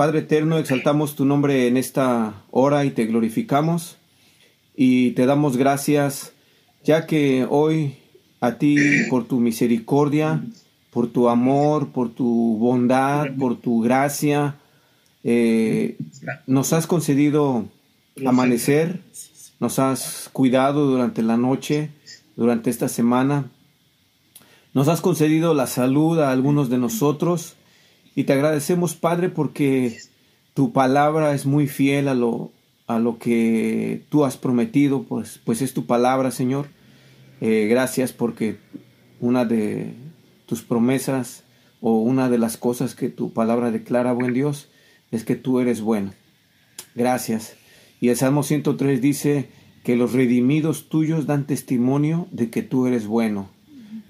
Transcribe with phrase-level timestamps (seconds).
[0.00, 3.98] Padre eterno, exaltamos tu nombre en esta hora y te glorificamos
[4.74, 6.32] y te damos gracias,
[6.82, 7.98] ya que hoy
[8.40, 8.78] a ti
[9.10, 10.42] por tu misericordia,
[10.88, 14.56] por tu amor, por tu bondad, por tu gracia,
[15.22, 15.98] eh,
[16.46, 17.66] nos has concedido
[18.24, 19.02] amanecer,
[19.58, 21.90] nos has cuidado durante la noche,
[22.36, 23.50] durante esta semana,
[24.72, 27.56] nos has concedido la salud a algunos de nosotros
[28.14, 29.98] y te agradecemos, Padre, porque
[30.54, 32.52] tu palabra es muy fiel a lo,
[32.86, 36.66] a lo que tú has prometido, pues, pues es tu palabra, Señor.
[37.40, 38.58] Eh, gracias porque
[39.20, 39.94] una de
[40.46, 41.44] tus promesas
[41.80, 44.68] o una de las cosas que tu palabra declara, buen Dios,
[45.10, 46.12] es que tú eres bueno.
[46.94, 47.54] Gracias.
[48.00, 49.48] Y el Salmo 103 dice
[49.84, 53.48] que los redimidos tuyos dan testimonio de que tú eres bueno.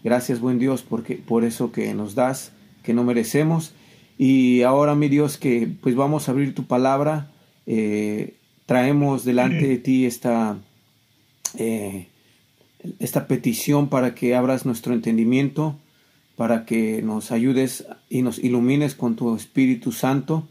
[0.02, 3.74] Gracias, buen Dios, porque por eso que nos das, que no merecemos.
[4.22, 7.30] Y ahora, mi Dios, que pues vamos a abrir tu palabra.
[7.64, 10.58] Eh, traemos delante de ti esta,
[11.56, 12.06] eh,
[12.98, 15.74] esta petición para que abras nuestro entendimiento,
[16.36, 20.46] para que nos ayudes y nos ilumines con tu Espíritu Santo.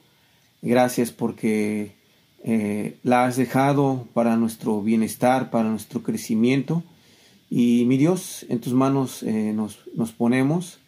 [0.63, 1.91] Gracias porque
[2.43, 6.81] eh, la has dejado para nuestro bienestar, para nuestro crecimiento.
[7.51, 10.79] Y mi Dios, en tus manos nos, nos ponemos.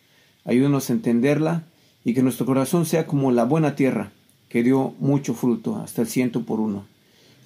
[0.45, 1.65] Ayúdanos a entenderla
[2.03, 4.11] y que nuestro corazón sea como la buena tierra
[4.49, 6.85] que dio mucho fruto, hasta el ciento por uno.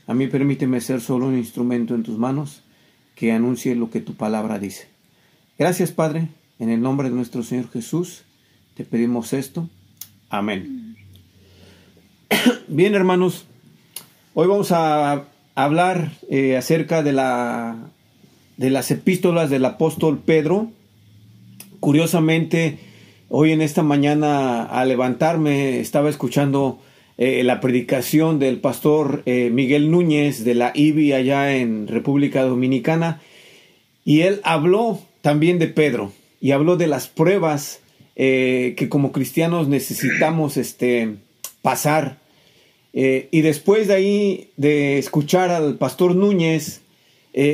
[0.07, 2.61] A mí permíteme ser solo un instrumento en tus manos
[3.15, 4.87] que anuncie lo que tu palabra dice.
[5.57, 8.23] Gracias, Padre, en el nombre de nuestro Señor Jesús,
[8.75, 9.69] te pedimos esto.
[10.29, 10.97] Amén.
[12.67, 13.45] Bien, hermanos,
[14.33, 17.77] hoy vamos a hablar eh, acerca de, la,
[18.57, 20.71] de las epístolas del apóstol Pedro.
[21.79, 22.79] Curiosamente,
[23.37, 26.79] hoy en esta mañana al levantarme estaba escuchando
[27.17, 33.21] eh, la predicación del pastor eh, Miguel Núñez de la IBI allá en República Dominicana
[34.05, 37.81] y él habló también de Pedro y habló de las pruebas
[38.15, 41.15] eh, que como cristianos necesitamos este,
[41.61, 42.19] pasar.
[42.93, 46.83] y después de ahí de escuchar al pastor Núñez,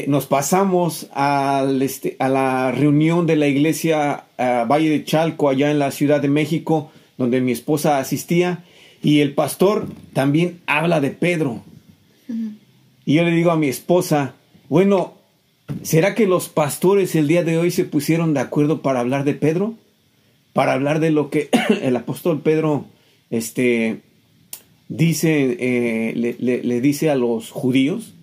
[0.08, 5.80] nos pasamos al, este, a la reunión de la iglesia Valle de Chalco allá en
[5.80, 8.64] la Ciudad de México, donde mi esposa asistía.
[9.02, 11.64] Y el pastor también habla de Pedro.
[13.06, 14.36] Y yo le digo a mi esposa,
[14.70, 15.16] bueno,
[15.82, 19.34] ¿será que los pastores el día de hoy se pusieron de acuerdo para hablar de
[19.34, 19.74] Pedro?
[20.54, 21.50] Para hablar de lo que
[21.82, 22.86] el apóstol Pedro
[23.30, 24.02] este,
[24.88, 28.14] dice, eh, le, le dice a los judíos.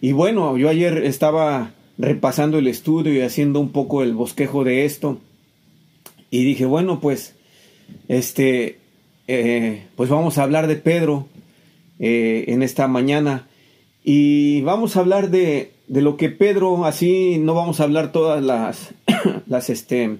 [0.00, 4.86] Y bueno, yo ayer estaba repasando el estudio y haciendo un poco el bosquejo de
[4.86, 5.18] esto.
[6.30, 7.34] Y dije, bueno, pues,
[8.08, 8.78] este,
[9.28, 11.26] eh, pues vamos a hablar de Pedro
[11.98, 13.46] eh, en esta mañana
[14.02, 18.94] y vamos a hablar de, lo que Pedro, así no vamos a hablar todas las,
[19.46, 20.16] las, este,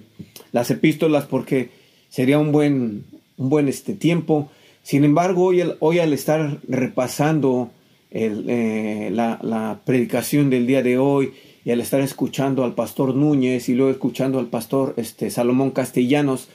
[0.51, 1.69] las epístolas porque
[2.09, 3.05] sería un buen,
[3.37, 4.51] un buen este, tiempo.
[4.83, 7.71] Sin embargo, hoy, hoy al estar repasando
[8.13, 11.31] eh, la, predicación del día de hoy
[11.63, 16.49] y al estar escuchando al pastor Núñez y luego escuchando al pastor este, Salomón Castellanos,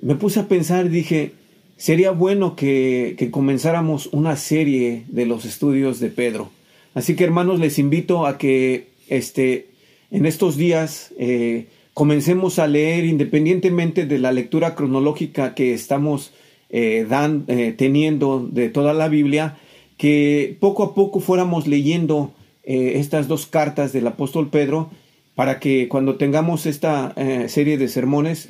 [0.00, 1.32] me puse a pensar y dije,
[1.76, 6.50] sería bueno que, comenzáramos una serie de los estudios de Pedro.
[6.94, 9.66] Así que hermanos, les invito a que este,
[10.10, 16.32] en estos días eh, comencemos a leer independientemente de la lectura cronológica que estamos
[16.70, 17.44] eh, dan,
[17.76, 19.58] teniendo de toda la Biblia,
[20.00, 24.90] que poco a poco fuéramos leyendo estas dos cartas del apóstol Pedro
[25.34, 27.14] para que cuando tengamos esta
[27.48, 28.48] serie de sermones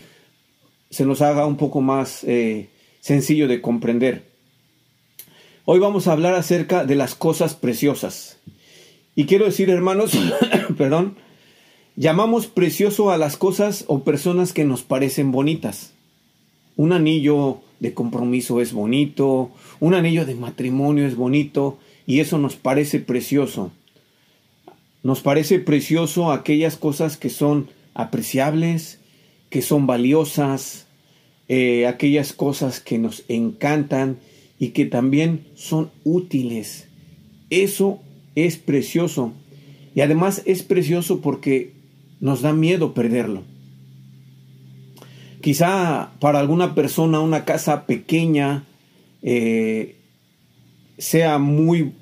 [0.90, 2.24] se nos haga un poco más
[3.00, 4.30] sencillo de comprender.
[5.64, 8.38] Hoy vamos a hablar acerca de las cosas preciosas.
[9.16, 10.12] Y quiero decir, hermanos,
[10.78, 11.16] perdón,
[11.96, 15.94] llamamos precioso a las cosas o personas que nos parecen bonitas.
[16.76, 19.50] Un anillo de compromiso es bonito,
[19.80, 23.72] un anillo de matrimonio es bonito y eso nos parece precioso.
[25.02, 29.00] Nos parece precioso aquellas cosas que son apreciables,
[29.48, 30.86] que son valiosas,
[31.48, 34.18] eh, aquellas cosas que nos encantan
[34.58, 36.86] y que también son útiles.
[37.48, 38.00] Eso
[38.34, 39.32] es precioso.
[39.94, 41.72] Y además es precioso porque
[42.20, 43.42] nos da miedo perderlo.
[45.40, 48.64] Quizá para alguna persona una casa pequeña
[49.22, 49.96] eh,
[50.98, 51.92] sea muy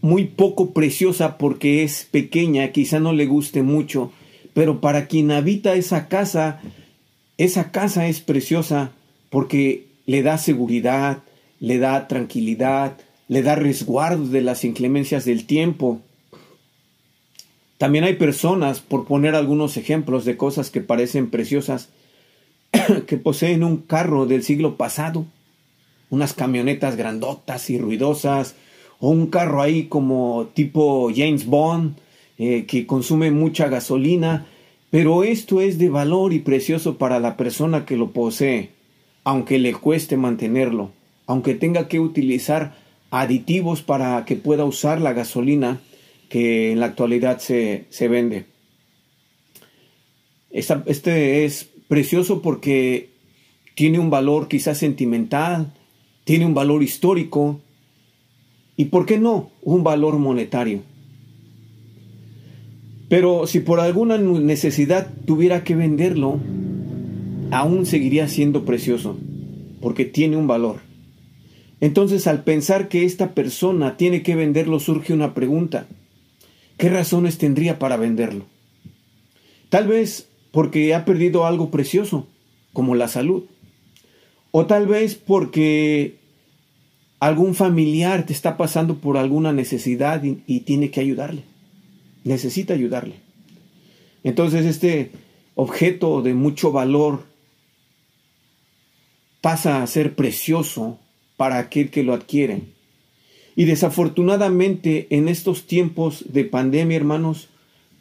[0.00, 4.10] muy poco preciosa porque es pequeña, quizá no le guste mucho,
[4.52, 6.60] pero para quien habita esa casa
[7.38, 8.92] esa casa es preciosa
[9.30, 11.22] porque le da seguridad,
[11.60, 12.98] le da tranquilidad,
[13.28, 16.00] le da resguardo de las inclemencias del tiempo.
[17.78, 21.88] También hay personas, por poner algunos ejemplos de cosas que parecen preciosas,
[23.06, 25.26] que poseen un carro del siglo pasado,
[26.10, 28.54] unas camionetas grandotas y ruidosas,
[29.00, 31.96] o un carro ahí como tipo James Bond,
[32.38, 34.46] eh, que consume mucha gasolina,
[34.90, 38.70] pero esto es de valor y precioso para la persona que lo posee,
[39.24, 40.90] aunque le cueste mantenerlo,
[41.26, 42.74] aunque tenga que utilizar
[43.10, 45.80] aditivos para que pueda usar la gasolina
[46.32, 48.46] que en la actualidad se, se vende.
[50.50, 53.10] este es precioso porque
[53.74, 55.74] tiene un valor quizás sentimental,
[56.24, 57.60] tiene un valor histórico
[58.78, 60.80] y, ¿por qué no?, un valor monetario.
[63.10, 66.40] Pero si por alguna necesidad tuviera que venderlo,
[67.50, 69.18] aún seguiría siendo precioso,
[69.82, 70.76] porque tiene un valor.
[71.82, 75.88] Entonces al pensar que esta persona tiene que venderlo surge una pregunta.
[76.82, 78.44] ¿Qué razones tendría para venderlo?
[79.68, 82.26] Tal vez porque ha perdido algo precioso,
[82.72, 83.44] como la salud.
[84.50, 86.16] O tal vez porque
[87.20, 91.44] algún familiar te está pasando por alguna necesidad y, tiene que ayudarle.
[92.24, 93.14] Necesita ayudarle.
[94.24, 95.12] Entonces este
[95.54, 97.26] objeto de mucho valor
[99.40, 100.98] pasa a ser precioso
[101.36, 102.62] para aquel que lo adquiere.
[103.54, 107.48] Y desafortunadamente en estos tiempos de pandemia, hermanos,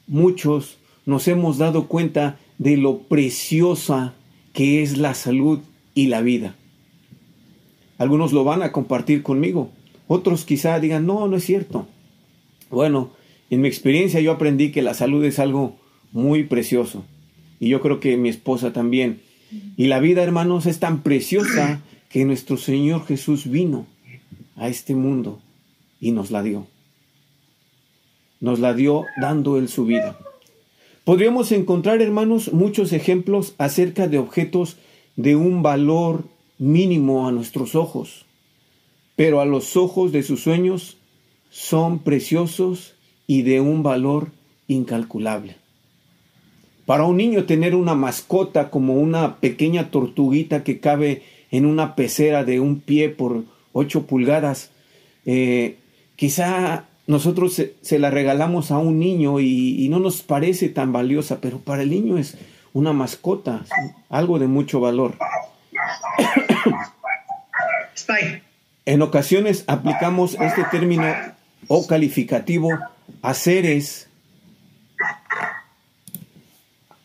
[0.08, 4.14] muchos nos hemos dado cuenta de lo preciosa
[4.54, 5.60] que es la salud
[5.94, 6.56] y la vida.
[7.98, 9.72] Algunos lo van a compartir conmigo,
[10.08, 11.88] otros quizá digan, no, no es cierto.
[12.70, 13.12] Bueno,
[13.50, 15.78] en mi experiencia yo aprendí que la salud es algo
[16.12, 17.04] muy precioso
[17.60, 19.22] y yo creo que mi esposa también.
[19.78, 23.86] Y la vida, hermanos, es tan preciosa que nuestro Señor Jesús vino
[24.62, 25.42] a este mundo
[26.00, 26.68] y nos la dio.
[28.40, 30.20] Nos la dio dando Él su vida.
[31.04, 34.78] Podríamos encontrar, hermanos, muchos ejemplos acerca de objetos
[35.16, 36.26] de un valor
[36.60, 38.26] mínimo a nuestros ojos,
[39.16, 40.98] pero a los ojos de sus sueños
[41.50, 42.94] son preciosos
[43.26, 44.30] y de un valor
[44.68, 45.56] incalculable.
[46.86, 52.44] Para un niño tener una mascota como una pequeña tortuguita que cabe en una pecera
[52.44, 53.44] de un pie por
[53.74, 54.72] ocho pulgadas,
[55.26, 55.78] eh,
[56.16, 61.60] quizá nosotros se, la regalamos a un niño y, no nos parece tan valiosa, pero
[61.60, 62.38] para el niño es
[62.74, 63.66] una mascota,
[64.10, 65.16] algo de mucho valor.
[68.86, 71.14] en ocasiones aplicamos este término
[71.68, 72.70] o calificativo
[73.22, 74.08] a seres,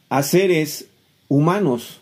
[0.08, 0.86] a seres
[1.28, 2.00] humanos.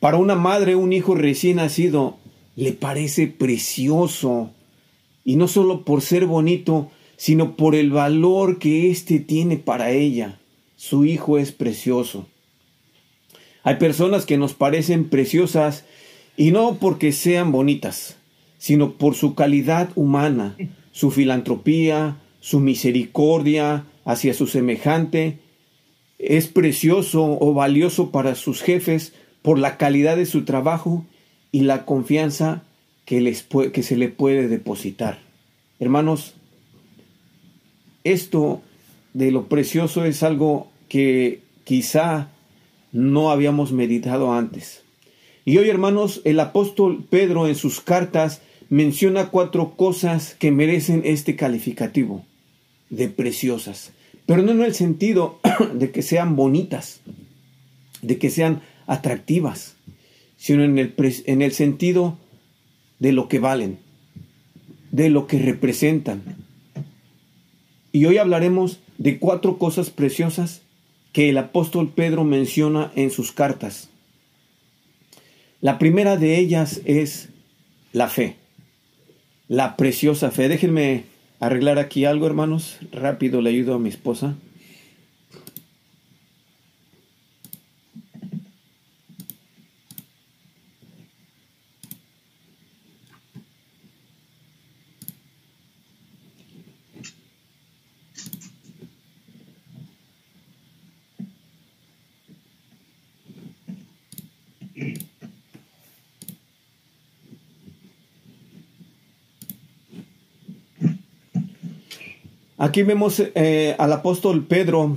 [0.00, 2.18] Para una madre, un hijo recién nacido
[2.56, 4.50] le parece precioso,
[5.24, 10.40] y no solo por ser bonito, sino por el valor que éste tiene para ella.
[10.76, 12.26] Su hijo es precioso.
[13.62, 15.84] Hay personas que nos parecen preciosas
[16.36, 18.16] y no porque sean bonitas,
[18.58, 20.56] sino por su calidad humana,
[20.90, 25.38] su filantropía, su misericordia hacia su semejante.
[26.18, 29.12] Es precioso o valioso para sus jefes
[29.42, 31.06] por la calidad de su trabajo
[31.52, 32.64] y la confianza
[33.04, 35.20] que, les que se le puede depositar.
[35.78, 36.34] Hermanos,
[38.04, 38.62] esto
[39.12, 42.30] de lo precioso es algo que quizá
[42.92, 44.82] no habíamos meditado antes.
[45.44, 51.36] Y hoy, hermanos, el apóstol Pedro en sus cartas menciona cuatro cosas que merecen este
[51.36, 52.24] calificativo
[52.90, 53.92] de preciosas,
[54.24, 55.40] pero no en el sentido
[55.74, 57.00] de que sean bonitas,
[58.02, 59.76] de que sean atractivas,
[60.42, 62.18] sino en el, en el sentido
[62.98, 63.78] de lo que valen,
[64.90, 66.20] de lo que representan,
[67.92, 70.62] y hoy hablaremos de cuatro cosas preciosas
[71.12, 73.88] que el apóstol Pedro menciona en sus cartas.
[75.60, 77.28] La primera de ellas es
[77.92, 78.34] la fe,
[79.46, 80.48] la preciosa fe.
[80.48, 81.04] Déjenme
[81.38, 82.78] arreglar aquí algo, hermanos.
[82.90, 84.34] Rápido le ayudo a mi esposa.
[112.62, 114.96] Aquí vemos eh, al apóstol Pedro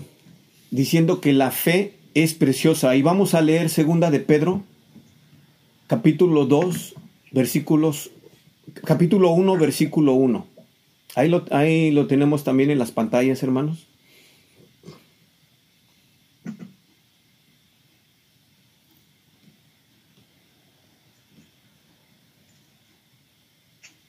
[0.70, 2.96] diciendo que la fe es preciosa.
[2.96, 4.62] Y vamos a leer segunda de Pedro,
[5.88, 6.94] capítulo 2,
[7.32, 8.12] versículos,
[8.84, 10.46] capítulo 1, versículo 1.
[11.16, 13.88] Ahí lo, ahí lo tenemos también en las pantallas, hermanos.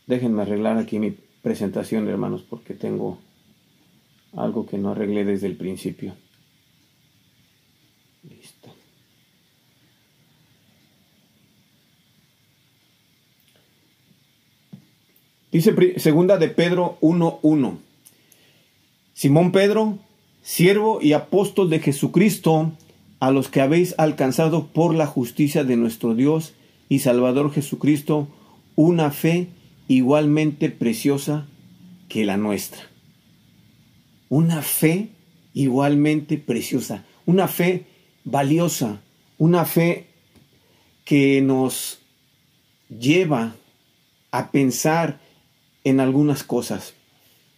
[0.07, 3.19] Déjenme arreglar aquí mi presentación, hermanos, porque tengo
[4.37, 6.15] algo que no arreglé desde el principio.
[8.29, 8.69] Listo.
[15.51, 17.79] Dice segunda de Pedro 1.1.
[19.15, 19.99] Simón Pedro,
[20.43, 22.73] siervo y apóstol de Jesucristo,
[23.19, 26.53] a los que habéis alcanzado por la justicia de nuestro Dios
[26.91, 28.29] y Salvador Jesucristo,
[28.75, 29.49] una fe
[29.89, 31.47] igualmente preciosa
[32.11, 32.96] que la nuestra.
[34.29, 35.11] Una fe
[35.55, 37.87] igualmente preciosa, una fe
[38.25, 39.01] valiosa,
[39.39, 40.07] una fe
[41.05, 42.01] que nos
[42.89, 43.55] lleva
[44.33, 45.21] a pensar
[45.85, 46.95] en algunas cosas.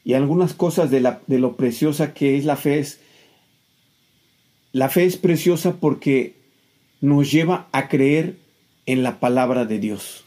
[0.05, 3.01] Y algunas cosas de, la, de lo preciosa que es la fe es,
[4.73, 6.37] la fe es preciosa porque
[7.01, 8.39] nos lleva a creer
[8.87, 10.25] en la palabra de Dios.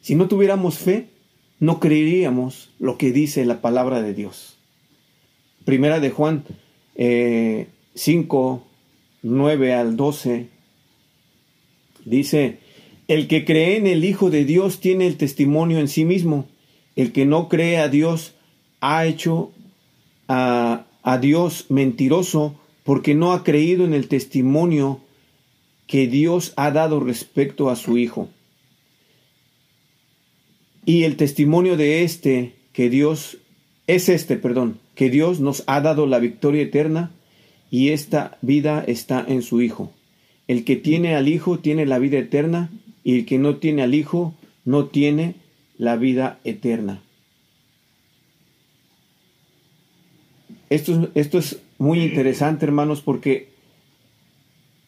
[0.00, 1.08] Si no tuviéramos fe,
[1.58, 4.56] no creeríamos lo que dice la palabra de Dios.
[5.64, 6.44] Primera de Juan
[6.94, 7.66] 5, eh,
[9.22, 10.48] 9 al 12,
[12.04, 12.58] dice,
[13.08, 16.46] el que cree en el Hijo de Dios tiene el testimonio en sí mismo.
[16.94, 18.34] El que no cree a Dios
[18.80, 19.52] ha hecho
[20.28, 25.00] a Dios mentiroso porque no ha creído en el testimonio
[25.86, 28.28] que Dios ha dado respecto a su Hijo.
[30.86, 33.38] Y el testimonio de este, que Dios,
[33.88, 37.10] es este, perdón, que Dios nos ha dado la victoria eterna
[37.70, 39.92] y esta vida está en su Hijo.
[40.46, 42.70] El que tiene al Hijo tiene la vida eterna
[43.02, 45.34] y el que no tiene al Hijo no tiene
[45.76, 47.02] la vida eterna.
[50.70, 53.48] Esto, esto es muy interesante, hermanos, porque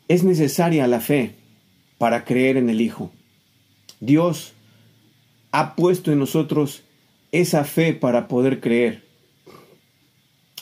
[0.06, 1.32] es necesaria la fe
[1.98, 3.10] para creer en el Hijo.
[3.98, 4.54] Dios
[5.52, 6.82] ha puesto en nosotros
[7.32, 9.04] esa fe para poder creer.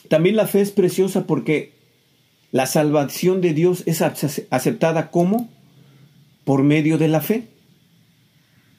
[0.09, 1.73] También la fe es preciosa porque
[2.53, 5.49] la salvación de Dios es aceptada como
[6.45, 7.49] por medio de la fe.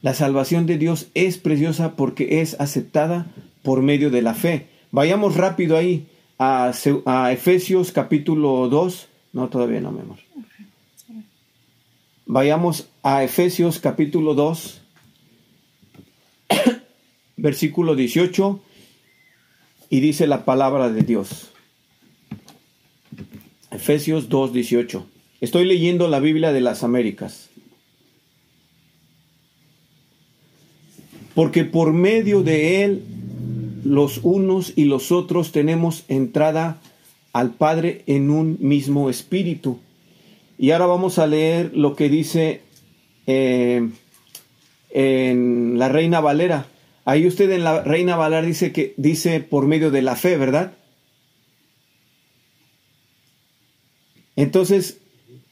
[0.02, 3.28] La salvación de Dios es preciosa porque es aceptada
[3.64, 4.68] por medio de la fe.
[4.92, 6.08] Vayamos rápido ahí
[6.40, 6.72] a,
[7.06, 9.10] a Efesios capítulo 2.
[9.34, 10.18] No, todavía no, mi amor.
[12.26, 14.82] Vayamos a Efesios capítulo 2
[17.38, 18.60] versículo 18,
[19.90, 21.52] y dice la palabra de Dios.
[23.72, 25.06] Efesios 2, 18.
[25.40, 27.50] Estoy leyendo la Biblia de las Américas.
[31.36, 33.04] Porque por medio de él,
[33.84, 36.82] los unos y los otros tenemos entrada
[37.32, 39.80] al Padre en un mismo espíritu.
[40.58, 42.62] Y ahora vamos a leer lo que dice
[43.28, 43.88] eh,
[44.90, 46.66] en la Reina Valera.
[47.08, 50.74] Ahí usted en la Reina Valar dice que dice por medio de la fe, ¿verdad?
[54.36, 55.00] Entonces,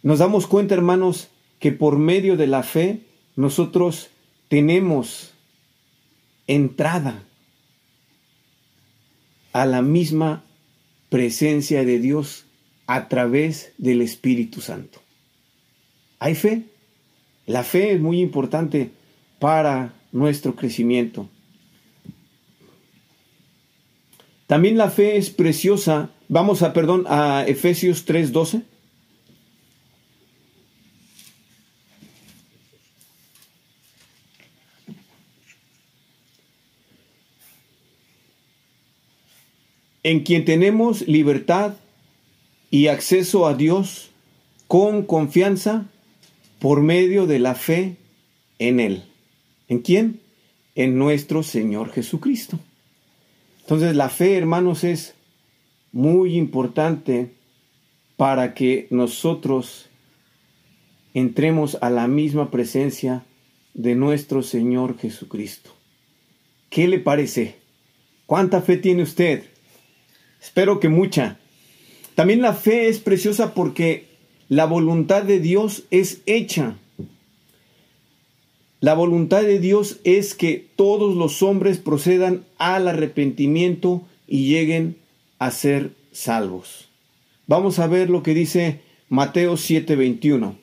[0.03, 3.03] nos damos cuenta, hermanos, que por medio de la fe
[3.37, 4.09] nosotros
[4.49, 5.31] tenemos
[6.45, 7.23] entrada
[9.53, 10.43] a la misma
[11.07, 12.47] presencia de Dios
[12.85, 14.99] a través del Espíritu Santo.
[16.19, 16.63] ¿Hay fe?
[17.45, 18.91] La fe es muy importante
[19.39, 21.29] para nuestro crecimiento.
[24.47, 26.09] También la fe es preciosa.
[26.27, 28.63] Vamos a, perdón, a Efesios 3:12.
[40.05, 41.77] en quien tenemos libertad
[42.69, 44.11] y acceso a Dios
[44.67, 45.89] con confianza
[46.59, 47.97] por medio de la fe
[48.59, 49.05] en Él.
[49.67, 50.21] ¿En quién?
[50.75, 52.59] En nuestro Señor Jesucristo.
[53.65, 55.15] Entonces la fe, hermanos, es
[55.91, 57.31] muy importante
[58.15, 59.89] para que nosotros
[61.15, 63.25] entremos a la misma presencia
[63.73, 65.71] de nuestro Señor Jesucristo.
[66.69, 67.55] ¿Qué le parece?
[68.27, 69.45] ¿Cuánta fe tiene usted?
[70.39, 71.39] Espero que mucha.
[72.13, 74.09] También la fe es preciosa porque
[74.47, 76.75] la voluntad de Dios es hecha
[78.85, 84.97] la voluntad de Dios es que todos los hombres procedan al arrepentimiento y lleguen
[85.39, 86.87] a ser salvos.
[87.47, 90.59] Vamos a ver lo que dice Mateo 7:21.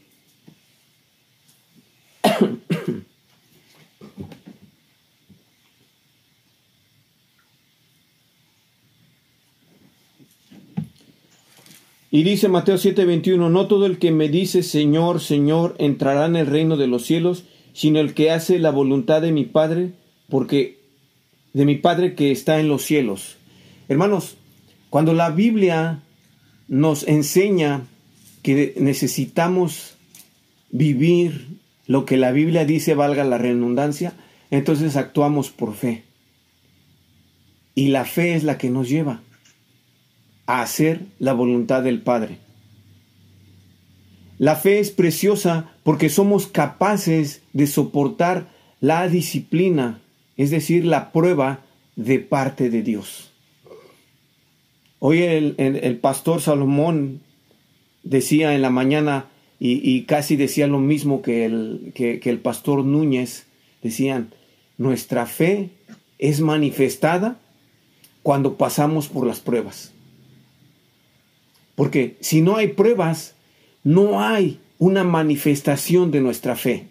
[12.12, 16.47] Y dice Mateo 7:21, no todo el que me dice, Señor, Señor, entrará en el
[16.47, 19.93] reino de los cielos, sino el que hace la voluntad de mi Padre,
[20.29, 20.79] porque
[21.52, 23.37] de mi Padre que está en los cielos.
[23.88, 24.37] Hermanos,
[24.91, 26.00] cuando la Biblia
[26.69, 27.87] nos enseña
[28.43, 29.97] que necesitamos
[30.71, 34.14] vivir lo que la Biblia dice, valga la redundancia,
[34.50, 36.05] entonces actuamos por fe.
[37.75, 39.21] Y la fe es la que nos lleva
[40.47, 42.38] a hacer la voluntad del Padre.
[44.39, 48.49] La fe es preciosa porque somos capaces de soportar
[48.81, 50.01] la disciplina,
[50.37, 51.65] es decir, la prueba
[51.97, 53.31] de parte de Dios.
[54.99, 57.21] Hoy el, pastor Salomón
[58.03, 59.27] decía en la mañana,
[59.59, 63.47] y, casi decía lo mismo que el, que el pastor Núñez,
[63.83, 64.33] decían,
[64.79, 65.71] nuestra fe
[66.19, 67.39] es manifestada
[68.23, 69.93] cuando pasamos por las pruebas.
[71.75, 73.35] Porque si no hay pruebas,
[73.85, 76.89] no hay una manifestación de nuestra fe.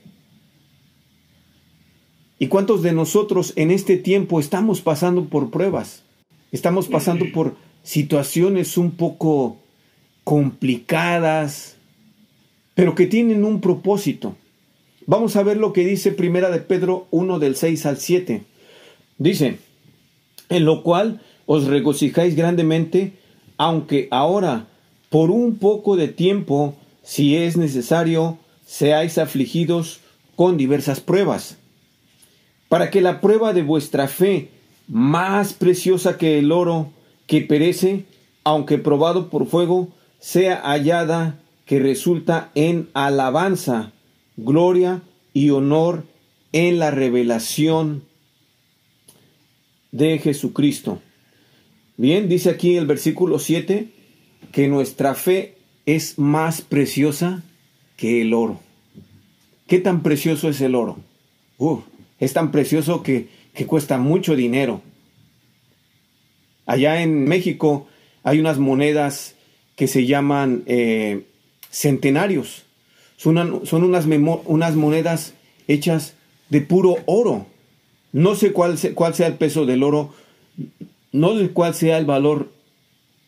[2.40, 6.04] ¿Y cuántos de nosotros en este tiempo estamos pasando por pruebas?
[6.52, 9.58] Estamos pasando por situaciones un poco
[10.24, 11.78] complicadas,
[12.74, 14.36] pero que tienen un propósito.
[15.06, 18.44] Vamos a ver lo que dice Primera de Pedro 1 del 6 al 7.
[19.18, 19.60] Dice,
[20.50, 23.14] en lo cual os regocijáis grandemente,
[23.58, 24.68] aunque ahora,
[25.10, 30.00] por un poco de tiempo, si es necesario, seáis afligidos
[30.36, 31.58] con diversas pruebas
[32.72, 34.48] para que la prueba de vuestra fe,
[34.88, 36.93] más preciosa que el oro
[37.27, 38.05] que perece,
[38.46, 39.89] aunque probado por fuego,
[40.20, 43.91] sea hallada que resulta en alabanza,
[44.38, 45.01] gloria
[45.34, 46.05] y honor
[46.53, 48.03] en la revelación
[49.91, 51.01] de Jesucristo.
[51.98, 53.90] Bien, dice aquí el versículo 7
[54.53, 57.44] que nuestra fe es más preciosa
[57.98, 58.59] que el oro.
[59.67, 60.98] ¿Qué tan precioso es el oro?
[62.20, 63.27] es tan precioso que,
[63.67, 64.81] cuesta mucho dinero.
[66.65, 67.87] Allá en México
[68.24, 69.35] hay unas monedas
[69.75, 71.25] que se llaman eh,
[71.70, 72.65] centenarios.
[73.17, 75.35] Son, son unas, unas, monedas
[75.67, 76.15] hechas
[76.50, 77.46] de puro oro.
[78.11, 80.13] No sé cuál, cuál, sea el peso del oro,
[81.11, 82.51] no sé cuál sea el valor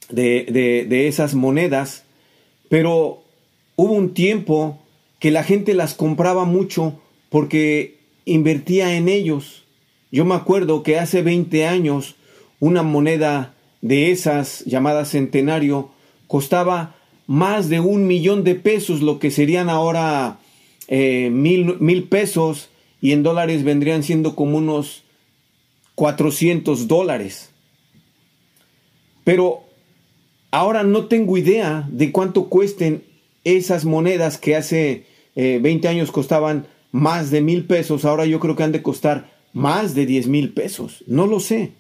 [0.09, 2.02] de, de esas monedas,
[2.73, 3.21] pero
[3.75, 4.79] hubo un tiempo
[5.19, 9.63] que la gente las compraba mucho porque invertía en ellos.
[10.11, 12.15] Yo me acuerdo que hace 20 años
[12.59, 15.91] una moneda de esas llamada centenario
[16.25, 16.95] costaba
[17.27, 20.39] más de un millón de pesos, lo que serían ahora
[20.87, 25.03] eh, mil, mil pesos y en dólares vendrían siendo como unos
[25.93, 27.51] 400 dólares.
[29.23, 29.63] Pero
[30.53, 33.03] ahora no tengo idea de cuánto cuesten
[33.43, 38.55] esas monedas que hace 20 eh, años costaban más de mil pesos, ahora yo creo
[38.55, 41.03] que han de costar más de diez mil pesos.
[41.07, 41.71] No lo sé.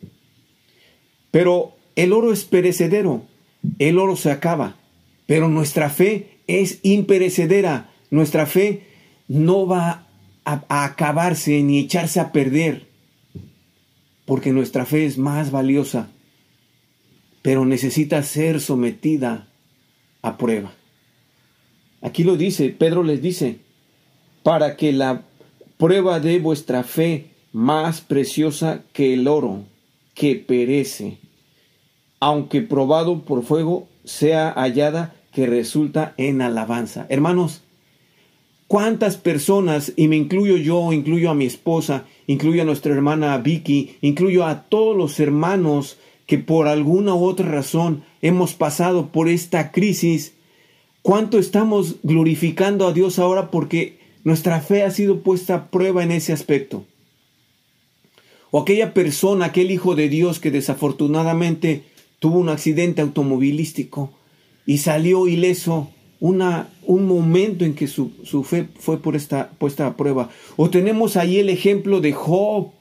[1.29, 3.25] Pero el oro es perecedero,
[3.77, 4.75] el oro se acaba,
[5.27, 8.87] pero nuestra fe es imperecedera, nuestra fe
[9.27, 10.07] no va
[10.45, 12.87] a acabarse ni echarse a perder,
[14.25, 16.09] porque nuestra fe es más valiosa,
[17.43, 19.47] pero necesita ser sometida
[20.23, 20.73] a prueba.
[22.01, 23.59] Aquí lo dice, Pedro les dice,
[24.41, 25.23] para que la
[25.77, 29.65] prueba de vuestra fe, más preciosa que el oro,
[30.15, 31.17] que perece,
[32.19, 37.05] aunque probado por fuego, sea hallada que resulta en alabanza.
[37.09, 37.61] Hermanos,
[38.67, 43.97] ¿cuántas personas, y me incluyo yo, incluyo a mi esposa, incluyo a nuestra hermana Vicky,
[44.01, 45.97] incluyo a todos los hermanos
[46.33, 50.33] que por alguna u otra razón hemos pasado por esta crisis,
[51.03, 56.11] cuánto estamos glorificando a Dios ahora porque nuestra fe ha sido puesta a prueba en
[56.11, 56.85] ese aspecto.
[58.49, 61.83] O aquella persona, aquel hijo de Dios que desafortunadamente
[62.17, 64.11] tuvo un accidente automovilístico
[64.65, 68.09] y salió ileso un momento en que su,
[68.43, 70.31] fe fue por esta, puesta a prueba.
[70.55, 72.71] O tenemos ahí el ejemplo de Job,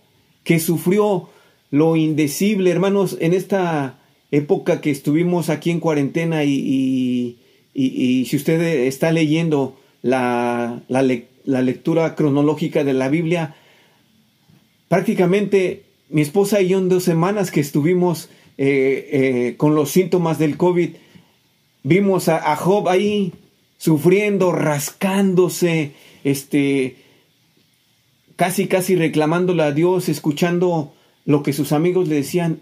[0.42, 1.28] que sufrió
[1.72, 3.98] lo indecible, hermanos, en esta
[4.30, 7.38] época que estuvimos aquí en cuarentena y,
[7.74, 11.02] y, si usted está leyendo la, la,
[11.44, 13.56] la lectura cronológica de la Biblia,
[14.88, 20.38] prácticamente mi esposa y yo en dos semanas que estuvimos eh, eh, con los síntomas
[20.38, 20.90] del COVID,
[21.82, 23.32] vimos a, Job ahí
[23.78, 26.96] sufriendo, rascándose, este,
[28.36, 30.92] casi, casi reclamándole a Dios, escuchando
[31.24, 32.60] lo que sus amigos le decían,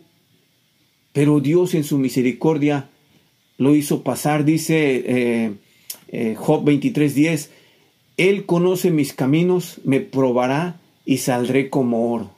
[1.13, 2.89] pero Dios en su misericordia
[3.59, 5.53] lo hizo pasar, dice eh,
[6.09, 7.49] eh, Job 23:10,
[8.17, 12.31] Él conoce mis caminos, me probará y saldré como oro.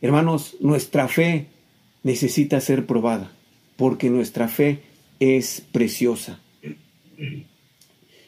[0.00, 1.46] Hermanos, nuestra fe
[2.02, 3.32] necesita ser probada,
[3.76, 4.80] porque nuestra fe
[5.20, 6.40] es preciosa.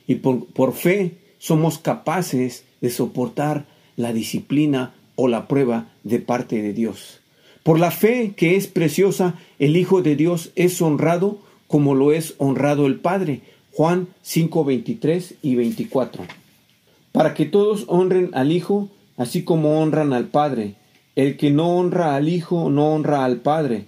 [0.07, 6.62] Y por, por fe somos capaces de soportar la disciplina o la prueba de parte
[6.62, 7.21] de Dios.
[7.64, 12.35] Por la fe que es preciosa, el Hijo de Dios es honrado como lo es
[12.38, 13.40] honrado el Padre.
[13.73, 16.25] Juan 5, 23 y 24.
[17.11, 20.75] Para que todos honren al Hijo, así como honran al Padre.
[21.17, 23.87] El que no honra al Hijo, no honra al Padre.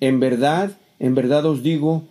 [0.00, 2.04] En verdad, en verdad os digo,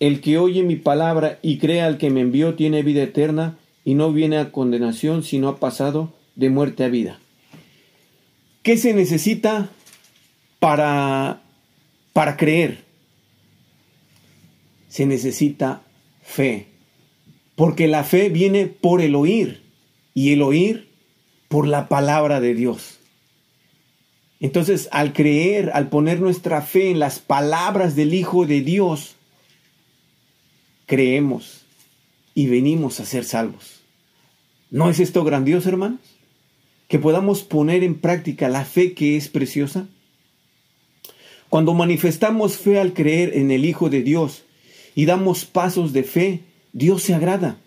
[0.00, 3.94] el que oye mi palabra y crea al que me envió tiene vida eterna y
[3.94, 7.18] no viene a condenación, sino ha pasado de muerte a vida.
[8.68, 9.70] ¿Qué se necesita
[10.58, 11.40] para,
[12.12, 12.84] para creer?
[14.90, 15.80] Se necesita
[16.22, 16.66] fe,
[17.56, 19.62] porque la fe viene por el oír
[20.12, 20.90] y el oír
[21.48, 22.98] por la palabra de Dios.
[24.38, 29.16] Entonces, al creer, al poner nuestra fe en las palabras del Hijo de Dios,
[30.84, 31.64] creemos
[32.34, 33.80] y venimos a ser salvos.
[34.70, 36.17] ¿No es esto grandioso, hermanos?
[36.88, 39.86] Que podamos poner en práctica la fe que es preciosa.
[41.48, 44.44] Cuando manifestamos fe al creer en el Hijo de Dios
[44.94, 46.40] y damos pasos de fe,
[46.72, 47.58] Dios se agrada.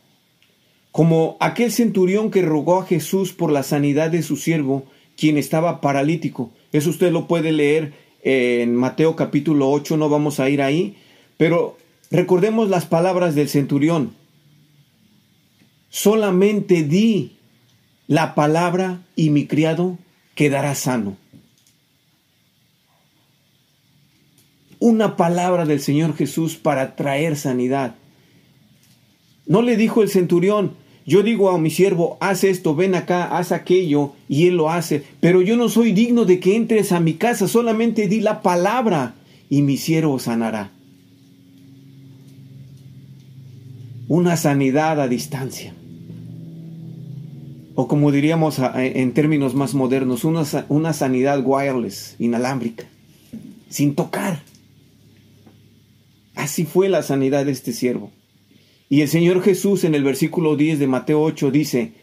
[0.91, 5.79] Como aquel centurión que rogó a Jesús por la sanidad de su siervo, quien estaba
[5.79, 6.51] paralítico.
[6.73, 10.97] Eso usted lo puede leer en Mateo capítulo 8, no vamos a ir ahí,
[11.37, 11.77] pero
[12.11, 14.13] Recordemos las palabras del centurión.
[15.89, 17.37] Solamente di
[18.11, 19.97] la palabra y mi criado
[20.35, 21.15] quedará sano.
[24.79, 27.95] Una palabra del Señor Jesús para traer sanidad.
[29.45, 30.73] No le dijo el centurión,
[31.05, 35.05] yo digo a mi siervo, haz esto, ven acá, haz aquello, y él lo hace,
[35.21, 39.15] pero yo no soy digno de que entres a mi casa, solamente di la palabra
[39.49, 40.71] y mi siervo sanará.
[44.09, 45.73] una sanidad a distancia.
[47.81, 52.85] O como diríamos en términos más modernos, una, una sanidad wireless, inalámbrica,
[53.69, 54.43] sin tocar.
[56.35, 58.11] Así fue la sanidad de este siervo.
[58.87, 61.93] Y el Señor Jesús en el versículo 10 de Mateo 8 dice,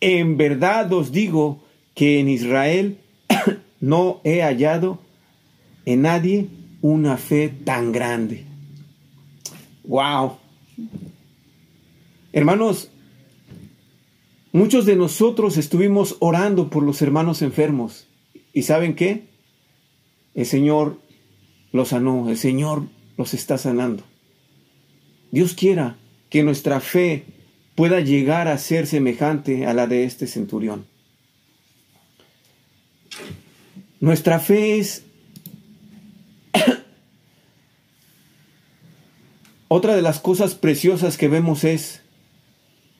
[0.00, 2.98] en verdad os digo que en Israel
[3.80, 4.98] no he hallado
[5.86, 6.48] en nadie
[6.82, 8.44] una fe tan grande.
[9.84, 10.32] ¡Wow!
[12.34, 12.90] Hermanos,
[14.56, 18.08] muchos de nosotros estuvimos orando por los hermanos enfermos.
[18.54, 19.28] ¿Y saben qué?
[20.34, 20.98] El Señor
[21.72, 22.84] los sanó, el Señor
[23.18, 24.02] los está sanando.
[25.30, 25.98] Dios quiera
[26.30, 27.26] que nuestra fe
[27.74, 30.86] pueda llegar a ser semejante a la de este centurión.
[34.00, 35.04] Nuestra fe es
[39.68, 42.00] otra de las cosas preciosas que vemos es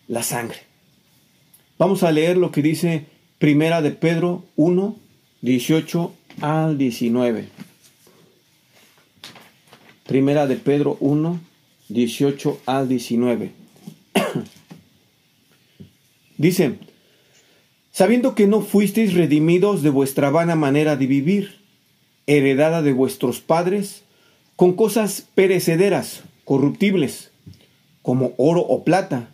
[0.07, 0.66] la sangre.
[1.79, 3.05] Vamos a leer lo que dice
[3.39, 4.97] Primera de Pedro 1,
[5.43, 7.49] 18 al 19.
[10.07, 11.39] Primera de Pedro 1,
[11.91, 13.51] 18 al 19.
[16.39, 16.79] dice,
[17.93, 21.59] sabiendo que no fuisteis redimidos de vuestra vana manera de vivir,
[22.27, 24.05] heredada de vuestros padres,
[24.57, 27.33] con cosas perecederas, corruptibles,
[28.01, 29.29] como oro o plata,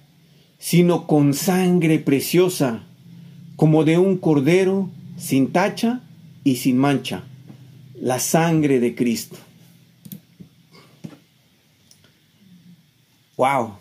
[0.63, 2.85] sino con sangre preciosa,
[3.57, 6.03] como de un cordero sin tacha
[6.45, 7.25] y sin mancha,
[8.01, 9.37] la sangre de Cristo.
[13.37, 13.73] Wow.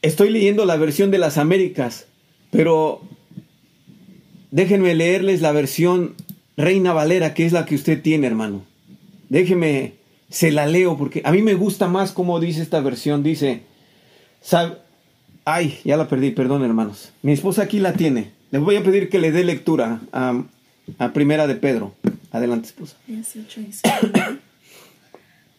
[0.00, 2.06] Estoy leyendo la versión de las Américas,
[2.52, 3.02] pero
[4.52, 6.14] déjenme leerles la versión
[6.56, 8.64] Reina Valera, que es la que usted tiene, hermano.
[9.28, 9.94] Déjeme,
[10.30, 13.24] se la leo porque a mí me gusta más como dice esta versión.
[13.24, 13.73] Dice,
[15.44, 17.12] Ay, ya la perdí, perdón hermanos.
[17.22, 18.32] Mi esposa aquí la tiene.
[18.50, 20.44] Le voy a pedir que le dé lectura a,
[21.12, 21.94] Primera de Pedro.
[22.30, 22.96] Adelante, esposa.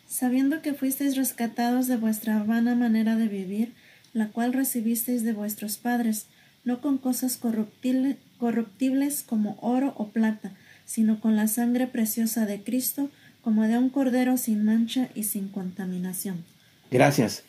[0.08, 3.74] Sabiendo que fuisteis rescatados de vuestra vana manera de vivir,
[4.14, 6.28] la cual recibisteis de vuestros padres,
[6.64, 10.54] no con cosas corruptibles, corruptibles como oro o plata,
[10.86, 13.10] sino con la sangre preciosa de Cristo,
[13.42, 16.44] como de un cordero sin mancha y sin contaminación.
[16.92, 17.44] Gracias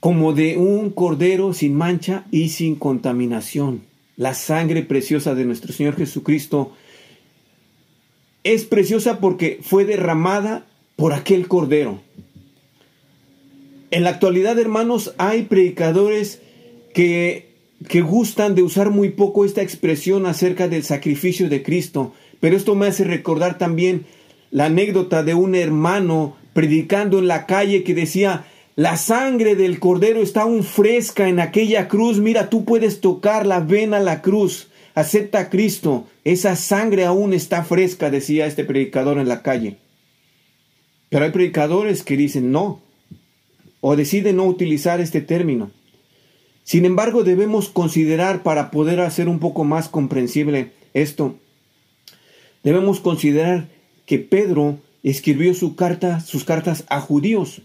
[0.00, 3.82] como de un cordero sin mancha y sin contaminación.
[4.16, 6.72] La sangre preciosa de nuestro Señor Jesucristo
[8.44, 12.00] es preciosa porque fue derramada por aquel cordero.
[13.90, 16.40] En la actualidad, hermanos, hay predicadores
[16.94, 17.50] que,
[17.88, 22.74] que gustan de usar muy poco esta expresión acerca del sacrificio de Cristo, pero esto
[22.74, 24.06] me hace recordar también
[24.50, 30.20] la anécdota de un hermano predicando en la calle que decía, la sangre del cordero
[30.20, 35.38] está aún fresca en aquella cruz, mira, tú puedes tocarla, ven a la cruz, acepta
[35.40, 39.78] a Cristo, esa sangre aún está fresca, decía este predicador en la calle.
[41.08, 42.82] Pero hay predicadores que dicen no,
[43.80, 45.70] o deciden no utilizar este término.
[46.62, 51.38] Sin embargo, debemos considerar, para poder hacer un poco más comprensible esto,
[52.62, 53.68] debemos considerar
[54.04, 57.62] que Pedro escribió su carta, sus cartas a judíos,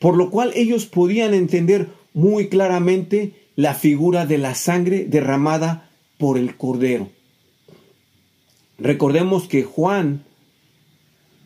[0.00, 6.38] por lo cual ellos podían entender muy claramente la figura de la sangre derramada por
[6.38, 7.10] el Cordero.
[8.78, 10.24] Recordemos que Juan,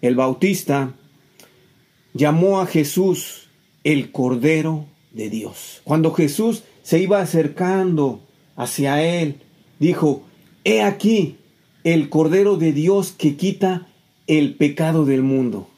[0.00, 0.94] el Bautista,
[2.14, 3.48] llamó a Jesús
[3.82, 5.82] el Cordero de Dios.
[5.84, 8.22] Cuando Jesús se iba acercando
[8.56, 9.40] hacia él,
[9.80, 10.22] dijo,
[10.62, 11.36] He aquí
[11.82, 13.88] el Cordero de Dios que quita
[14.28, 15.68] el pecado del mundo.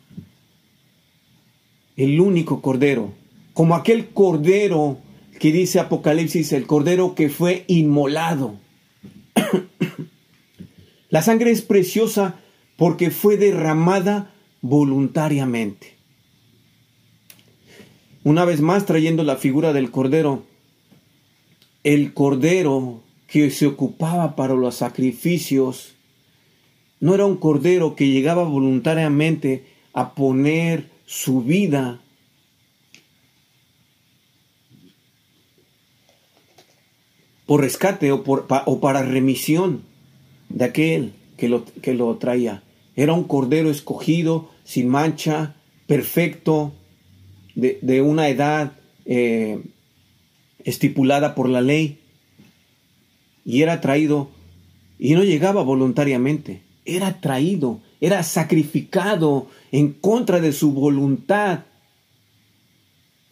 [1.96, 3.12] El único Cordero,
[3.54, 4.98] como aquel Cordero
[5.38, 8.56] que dice Apocalipsis, el Cordero que fue inmolado.
[11.10, 12.40] La sangre es preciosa
[12.76, 15.94] porque fue derramada voluntariamente.
[18.24, 20.42] Una vez más trayendo la figura del Cordero,
[21.84, 25.94] el Cordero que se ocupaba para los sacrificios
[26.98, 32.00] no era un Cordero que llegaba voluntariamente a poner su vida
[37.46, 39.82] por rescate o, por, o para remisión
[40.48, 42.62] de aquel que lo, que lo traía.
[42.96, 45.54] Era un cordero escogido, sin mancha,
[45.86, 46.74] perfecto,
[47.54, 48.72] de, una edad
[49.04, 49.62] eh,
[50.64, 52.00] estipulada por la ley.
[53.44, 54.30] Y era traído,
[54.98, 61.66] y no llegaba voluntariamente, era traído, era sacrificado en contra de su voluntad.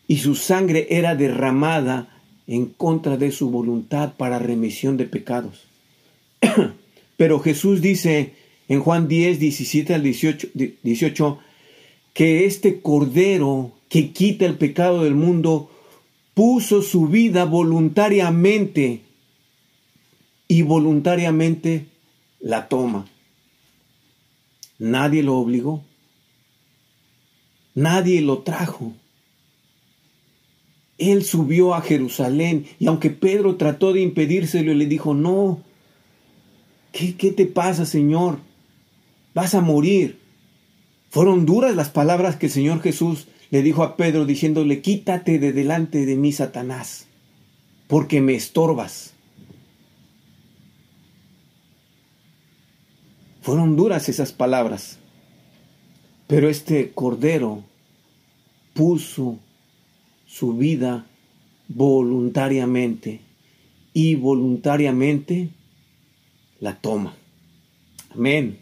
[0.06, 5.64] Y su sangre era derramada en contra de su voluntad para remisión de pecados.
[7.16, 8.34] Pero Jesús dice
[8.68, 10.48] en Juan 10, 17 al 18,
[10.82, 11.38] 18
[12.12, 15.70] que este Cordero que quita el pecado del mundo
[16.34, 19.00] puso su vida voluntariamente
[20.46, 21.86] y voluntariamente
[22.40, 23.06] la toma.
[24.78, 25.82] Nadie lo obligó.
[27.74, 28.92] Nadie lo trajo.
[30.98, 35.60] Él subió a Jerusalén y aunque Pedro trató de impedírselo, le dijo, no,
[36.92, 38.38] ¿qué, qué te pasa, Señor?
[39.34, 40.20] Vas a morir.
[41.10, 45.52] Fueron duras las palabras que el Señor Jesús le dijo a Pedro diciéndole, quítate de
[45.52, 47.06] delante de mí, Satanás,
[47.86, 49.14] porque me estorbas.
[53.42, 54.98] Fueron duras esas palabras,
[56.26, 57.64] pero este cordero
[58.72, 59.38] puso
[60.26, 61.06] su vida
[61.68, 63.20] voluntariamente
[63.92, 65.50] y voluntariamente
[66.60, 67.14] la toma.
[68.10, 68.58] Amén.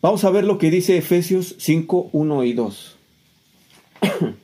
[0.00, 2.96] Vamos a ver lo que dice Efesios 5, 1 y 2.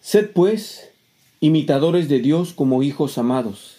[0.00, 0.90] Sed pues
[1.40, 3.73] imitadores de Dios como hijos amados,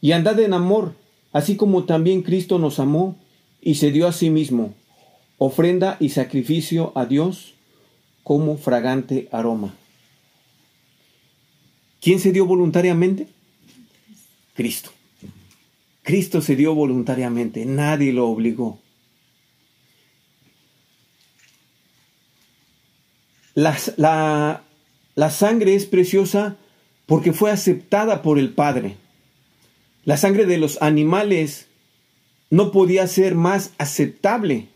[0.00, 0.94] y andad en amor,
[1.32, 3.16] así como también Cristo nos amó
[3.60, 4.74] y se dio a sí mismo,
[5.38, 7.54] ofrenda y sacrificio a Dios
[8.22, 9.74] como fragante aroma.
[12.00, 13.28] ¿Quién se dio voluntariamente?
[14.54, 14.90] Cristo.
[16.02, 18.78] Cristo se dio voluntariamente, nadie lo obligó.
[23.54, 23.76] La,
[25.16, 26.56] la, sangre es preciosa
[27.06, 28.96] porque fue aceptada por el Padre.
[30.04, 31.66] La sangre de los animales
[32.48, 34.68] no podía ser más aceptable.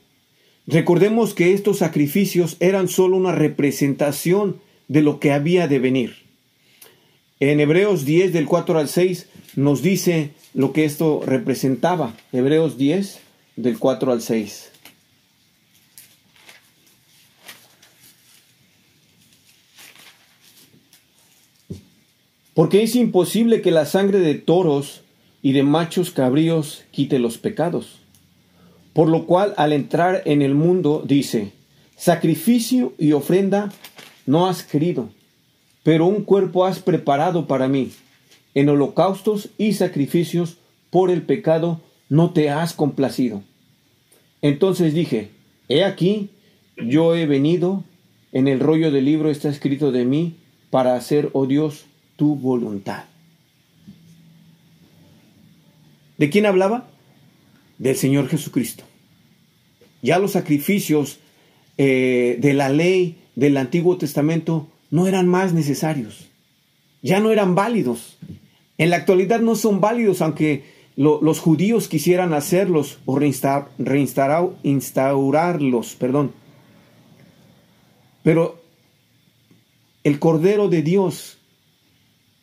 [0.66, 6.16] Recordemos que estos sacrificios eran solo una representación de lo que había de venir.
[7.40, 12.14] En Hebreos 10 del 4 al 6 nos dice lo que esto representaba.
[12.32, 13.20] Hebreos 10,
[13.56, 14.70] del 4 al 6.
[22.54, 25.03] Porque es imposible que la sangre de toros
[25.44, 28.00] y de machos cabríos quite los pecados.
[28.94, 31.52] Por lo cual al entrar en el mundo dice,
[31.96, 33.70] sacrificio y ofrenda
[34.24, 35.10] no has querido,
[35.82, 37.92] pero un cuerpo has preparado para mí
[38.54, 40.56] en holocaustos y sacrificios
[40.88, 43.42] por el pecado no te has complacido.
[44.40, 45.30] Entonces dije,
[45.68, 46.30] he aquí,
[46.76, 47.84] yo he venido,
[48.32, 50.36] en el rollo del libro está escrito de mí,
[50.70, 51.84] para hacer, oh Dios,
[52.16, 53.04] tu voluntad.
[56.24, 56.88] ¿De quién hablaba?
[57.76, 58.84] Del Señor Jesucristo.
[60.00, 61.18] Ya los sacrificios
[61.76, 66.30] eh, de la ley del Antiguo Testamento no eran más necesarios,
[67.02, 68.16] ya no eran válidos.
[68.78, 70.64] En la actualidad no son válidos, aunque
[70.96, 76.32] los judíos quisieran hacerlos o reinstaurarlos, perdón.
[78.22, 78.62] Pero
[80.04, 81.36] el Cordero de Dios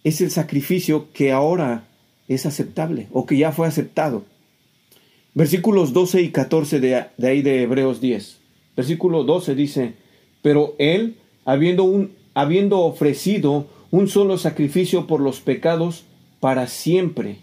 [0.04, 1.88] es el sacrificio que ahora
[2.34, 4.24] es aceptable o que ya fue aceptado.
[5.34, 8.38] Versículos 12 y 14 de, ahí de Hebreos 10.
[8.76, 9.94] Versículo 12 dice,
[10.42, 16.04] pero él, habiendo, un, habiendo ofrecido un solo sacrificio por los pecados
[16.40, 17.38] para siempre,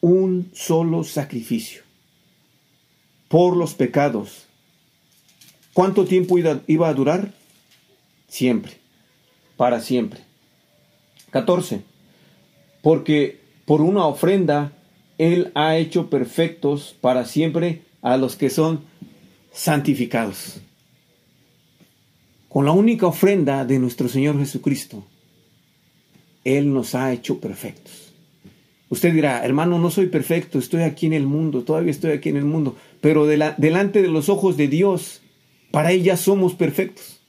[0.00, 1.82] un solo sacrificio
[3.28, 4.46] por los pecados.
[5.74, 7.32] ¿Cuánto tiempo iba a durar?
[8.28, 8.72] Siempre,
[9.56, 10.20] para siempre.
[11.30, 11.91] 14.
[12.82, 14.72] Porque por una ofrenda
[15.16, 18.80] Él ha hecho perfectos para siempre a los que son
[19.52, 20.60] santificados.
[22.48, 25.04] Con la única ofrenda de nuestro Señor Jesucristo,
[26.44, 28.12] Él nos ha hecho perfectos.
[28.90, 32.36] Usted dirá, hermano, no soy perfecto, estoy aquí en el mundo, todavía estoy aquí en
[32.36, 35.22] el mundo, pero delante de los ojos de Dios,
[35.70, 37.20] para Él ya somos perfectos.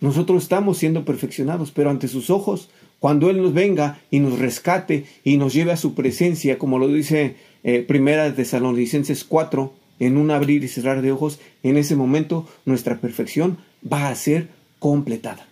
[0.00, 5.06] Nosotros estamos siendo perfeccionados, pero ante sus ojos, cuando Él nos venga y nos rescate
[5.24, 10.16] y nos lleve a su presencia, como lo dice eh, Primera de Tesalonicenses 4, en
[10.16, 13.58] un abrir y cerrar de ojos, en ese momento nuestra perfección
[13.90, 15.48] va a ser completada.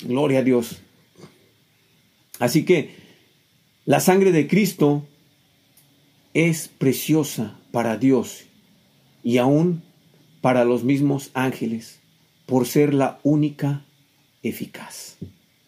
[0.00, 0.80] Gloria a Dios.
[2.38, 2.94] Así que
[3.84, 5.06] la sangre de Cristo
[6.32, 8.44] es preciosa para Dios
[9.22, 9.82] y aún
[10.40, 11.98] para los mismos ángeles
[12.46, 13.84] por ser la única
[14.42, 15.18] eficaz.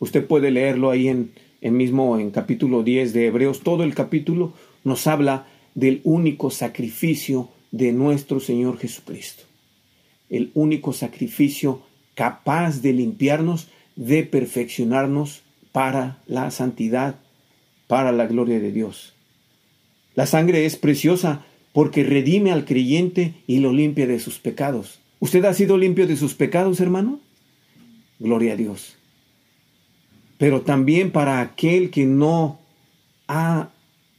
[0.01, 3.61] Usted puede leerlo ahí en, en mismo en capítulo 10 de Hebreos.
[3.61, 9.45] Todo el capítulo nos habla del único sacrificio de nuestro Señor Jesucristo.
[10.29, 11.83] El único sacrificio
[12.15, 17.17] capaz de limpiarnos, de perfeccionarnos para la santidad,
[17.87, 19.15] para la gloria de Dios.
[20.15, 25.01] La sangre es preciosa porque redime al creyente y lo limpia de sus pecados.
[25.19, 27.21] ¿Usted ha sido limpio de sus pecados, hermano?
[28.19, 28.97] Gloria a Dios.
[30.41, 32.61] Pero también para aquel que no
[33.29, 33.69] ha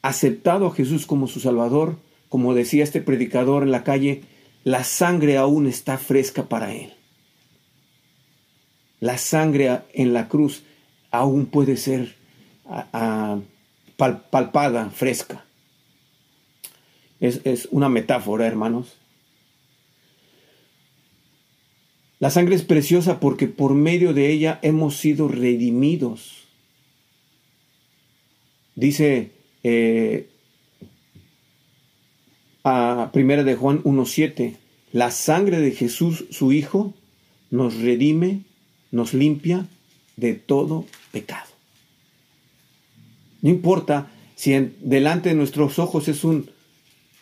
[0.04, 1.98] aceptado a Jesús como su Salvador,
[2.30, 4.22] como decía este predicador en la calle,
[4.64, 6.94] la sangre aún está fresca para él.
[9.00, 10.62] La sangre en la cruz
[11.10, 12.14] aún puede ser
[13.98, 15.44] palpada, fresca.
[17.20, 19.01] Es, es una metáfora, hermanos.
[22.22, 26.44] La sangre es preciosa porque por medio de ella hemos sido redimidos.
[28.76, 29.32] Dice
[29.64, 30.30] eh,
[32.64, 34.56] a Primera de Juan 1.7,
[34.92, 36.94] la sangre de Jesús, su Hijo,
[37.50, 38.42] nos redime,
[38.92, 39.66] nos limpia
[40.16, 41.50] de todo pecado.
[43.42, 46.52] No importa si delante de nuestros ojos es un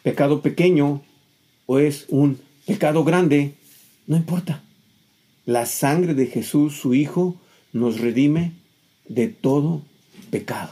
[0.04, 1.02] pecado pequeño
[1.68, 3.54] o es un pecado grande,
[4.06, 4.62] no importa.
[5.50, 7.36] La sangre de Jesús, su Hijo,
[7.74, 8.52] nos redime
[9.08, 9.82] de todo
[10.30, 10.70] pecado.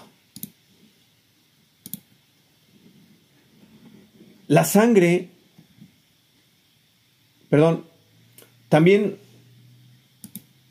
[4.48, 5.30] La sangre,
[7.50, 7.86] perdón,
[8.70, 9.18] también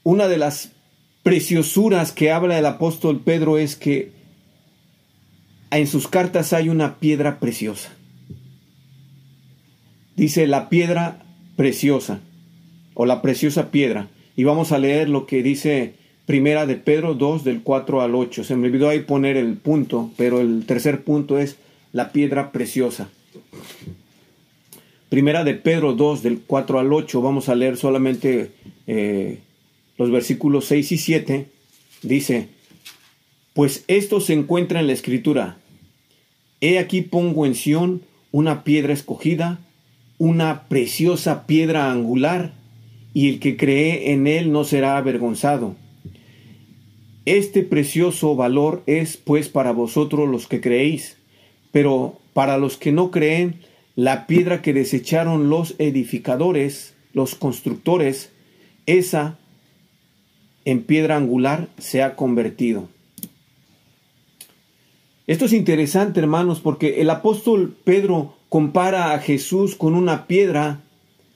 [0.04, 0.70] una de las
[1.24, 4.12] preciosuras que habla el apóstol Pedro es que
[5.72, 7.90] en sus cartas hay una piedra preciosa.
[10.14, 11.24] Dice la piedra
[11.56, 12.20] preciosa
[12.96, 14.08] o la preciosa piedra.
[14.34, 15.94] Y vamos a leer lo que dice
[16.26, 18.42] Primera de Pedro 2 del 4 al 8.
[18.42, 21.56] Se me olvidó ahí poner el punto, pero el tercer punto es
[21.92, 23.08] la piedra preciosa.
[25.08, 28.50] Primera de Pedro 2, del 4 al 8, vamos a leer solamente
[28.88, 29.38] eh,
[29.96, 31.46] los versículos 6 y 7.
[32.02, 32.48] Dice,
[33.54, 35.58] pues esto se encuentra en la escritura.
[36.60, 39.60] He aquí pongo en Sión una piedra escogida,
[40.18, 42.52] una preciosa piedra angular,
[43.16, 45.74] y el que cree en él no será avergonzado.
[47.24, 51.16] Este precioso valor es pues para vosotros los que creéis,
[51.72, 53.60] pero para los que no creen,
[53.94, 58.32] la piedra que desecharon los edificadores, los constructores,
[58.84, 59.38] esa
[60.66, 62.90] en piedra angular se ha convertido.
[65.26, 70.82] Esto es interesante, hermanos, porque el apóstol Pedro compara a Jesús con una piedra,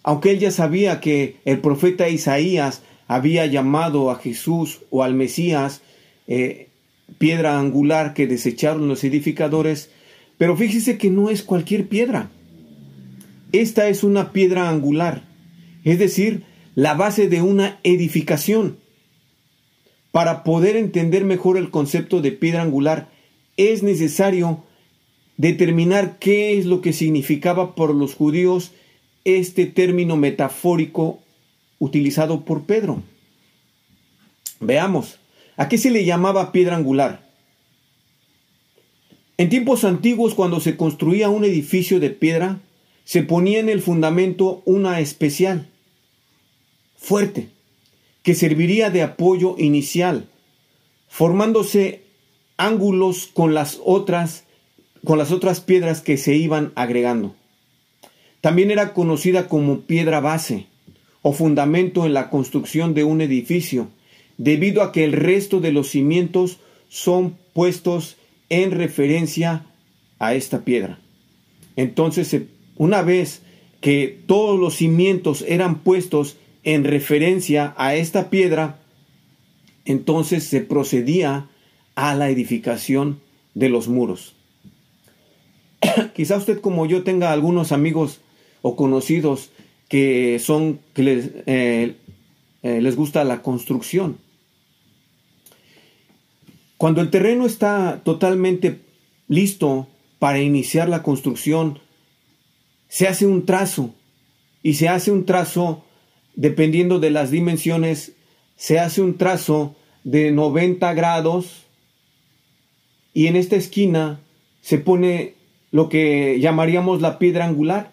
[0.03, 5.82] aunque él ya sabía que el profeta Isaías había llamado a Jesús o al Mesías
[6.26, 6.68] eh,
[7.18, 9.90] piedra angular que desecharon los edificadores,
[10.38, 12.30] pero fíjese que no es cualquier piedra.
[13.53, 15.24] Esta es una piedra angular,
[15.84, 16.44] es decir,
[16.74, 18.78] la base de una edificación.
[20.12, 23.11] Para poder entender mejor el concepto de piedra angular,
[23.57, 24.64] es necesario
[25.36, 28.72] determinar qué es lo que significaba por los judíos
[29.24, 31.20] este término metafórico
[31.78, 33.02] utilizado por Pedro.
[34.60, 35.18] Veamos,
[35.56, 37.28] ¿a qué se le llamaba piedra angular?
[39.38, 42.60] En tiempos antiguos, cuando se construía un edificio de piedra,
[43.04, 45.70] se ponía en el fundamento una especial,
[46.96, 47.48] fuerte,
[48.22, 50.28] que serviría de apoyo inicial,
[51.08, 52.04] formándose
[52.58, 54.44] ángulos con las otras
[55.04, 57.34] con las otras piedras que se iban agregando.
[58.41, 60.66] También era conocida como piedra base
[61.22, 63.88] o fundamento en la construcción de un edificio,
[64.38, 68.16] debido a que el resto de los cimientos son puestos
[68.49, 69.66] en referencia
[70.18, 70.99] a esta piedra.
[71.76, 72.34] Entonces,
[72.76, 73.43] una vez
[73.80, 78.80] que todos los cimientos eran puestos en referencia a esta piedra,
[79.84, 81.49] entonces se procedía
[81.95, 83.20] a la edificación
[83.55, 84.34] de los muros.
[86.14, 88.20] Quizá usted como yo tenga algunos amigos
[88.62, 89.50] o conocidos
[89.88, 91.96] que son que les, eh,
[92.62, 94.18] eh, les gusta la construcción.
[96.76, 98.80] Cuando el terreno está totalmente
[99.28, 99.88] listo
[100.18, 101.78] para iniciar la construcción,
[102.88, 103.94] se hace un trazo
[104.62, 105.84] y se hace un trazo
[106.34, 108.12] dependiendo de las dimensiones,
[108.56, 111.66] se hace un trazo de 90 grados
[113.12, 114.20] y en esta esquina
[114.61, 115.34] se pone
[115.70, 117.92] lo que llamaríamos la piedra angular,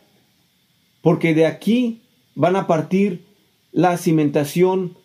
[1.07, 2.01] porque de aquí
[2.35, 3.23] van a partir
[3.71, 4.97] la cimentación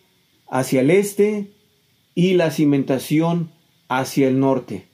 [0.49, 1.53] hacia el este
[2.13, 3.51] y la cimentación
[3.87, 4.85] hacia el norte.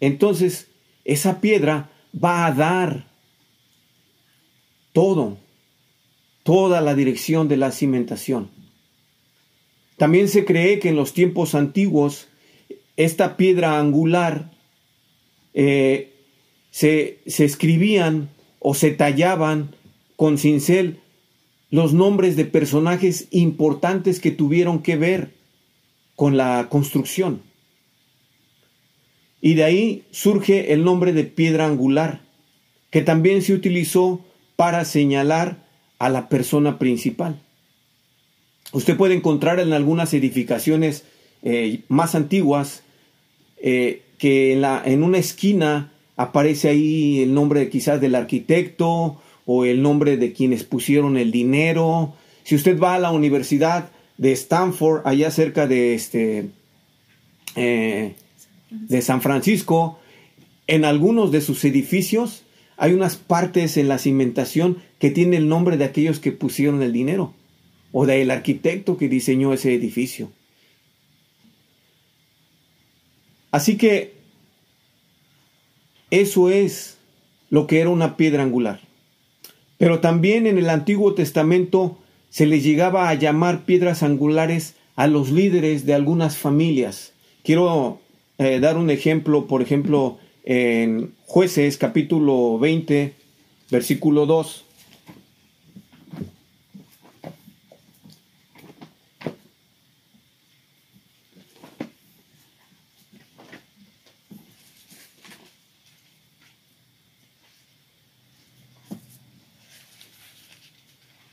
[0.00, 0.66] Entonces,
[1.04, 3.06] esa piedra va a dar
[4.92, 5.38] todo,
[6.42, 8.50] toda la dirección de la cimentación.
[9.96, 12.26] También se cree que en los tiempos antiguos
[12.96, 14.50] esta piedra angular
[15.54, 16.12] eh,
[16.72, 19.76] se, se escribían o se tallaban
[20.20, 21.00] con cincel
[21.70, 25.30] los nombres de personajes importantes que tuvieron que ver
[26.14, 27.40] con la construcción.
[29.40, 32.20] Y de ahí surge el nombre de piedra angular,
[32.90, 34.22] que también se utilizó
[34.56, 35.64] para señalar
[35.98, 37.40] a la persona principal.
[38.72, 41.04] Usted puede encontrar en algunas edificaciones
[41.42, 42.82] eh, más antiguas
[43.56, 49.64] eh, que en, la, en una esquina aparece ahí el nombre quizás del arquitecto o
[49.64, 52.14] el nombre de quienes pusieron el dinero.
[52.44, 56.50] Si usted va a la universidad de Stanford, allá cerca de este
[57.56, 58.14] eh,
[58.70, 59.98] de San Francisco,
[60.66, 62.44] en algunos de sus edificios
[62.76, 66.92] hay unas partes en la cimentación que tiene el nombre de aquellos que pusieron el
[66.92, 67.34] dinero
[67.92, 70.30] o del arquitecto que diseñó ese edificio.
[73.50, 74.14] Así que
[76.10, 76.98] eso es
[77.50, 78.80] lo que era una piedra angular.
[79.80, 81.96] Pero también en el Antiguo Testamento
[82.28, 87.14] se les llegaba a llamar piedras angulares a los líderes de algunas familias.
[87.44, 87.98] Quiero
[88.36, 93.14] eh, dar un ejemplo, por ejemplo, en jueces capítulo 20,
[93.70, 94.66] versículo 2.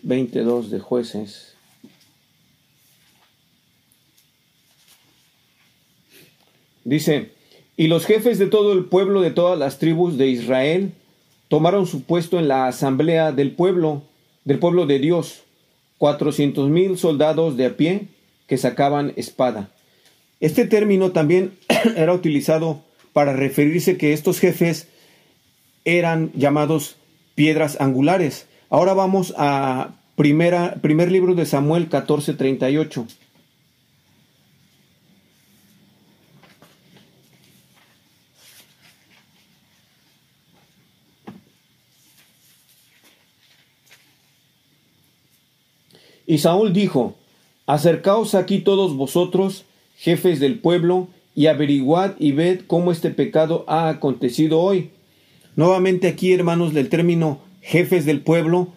[0.08, 1.54] 22 de jueces.
[6.86, 7.32] Dice,
[7.76, 10.94] y los jefes de todo el pueblo de todas las tribus de Israel
[11.50, 14.02] tomaron su puesto en la asamblea del pueblo,
[14.46, 15.44] del pueblo de Dios,
[15.98, 18.08] cuatrocientos mil soldados de a pie
[18.48, 19.70] que sacaban espada.
[20.40, 21.58] Este término también
[21.98, 22.82] era utilizado
[23.12, 24.88] para referirse que estos jefes
[25.84, 26.96] eran llamados
[27.36, 28.47] piedras angulares.
[28.70, 33.06] Ahora vamos a primer libro de Samuel 14:38.
[46.30, 47.16] Y Saúl dijo,
[47.68, 49.64] Acercaos aquí todos vosotros,
[49.98, 54.90] jefes del pueblo, y averiguad y ved cómo este pecado ha acontecido hoy.
[55.56, 58.70] Nuevamente aquí, hermanos, del término jefes del pueblo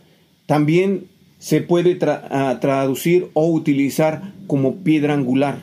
[0.47, 1.07] también
[1.38, 5.59] se puede ah, traducir o utilizar como piedra angular.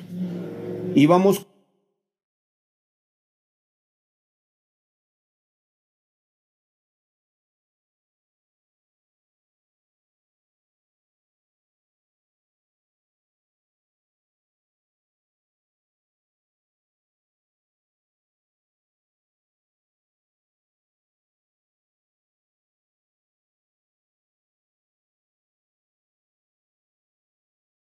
[0.96, 1.46] Y vamos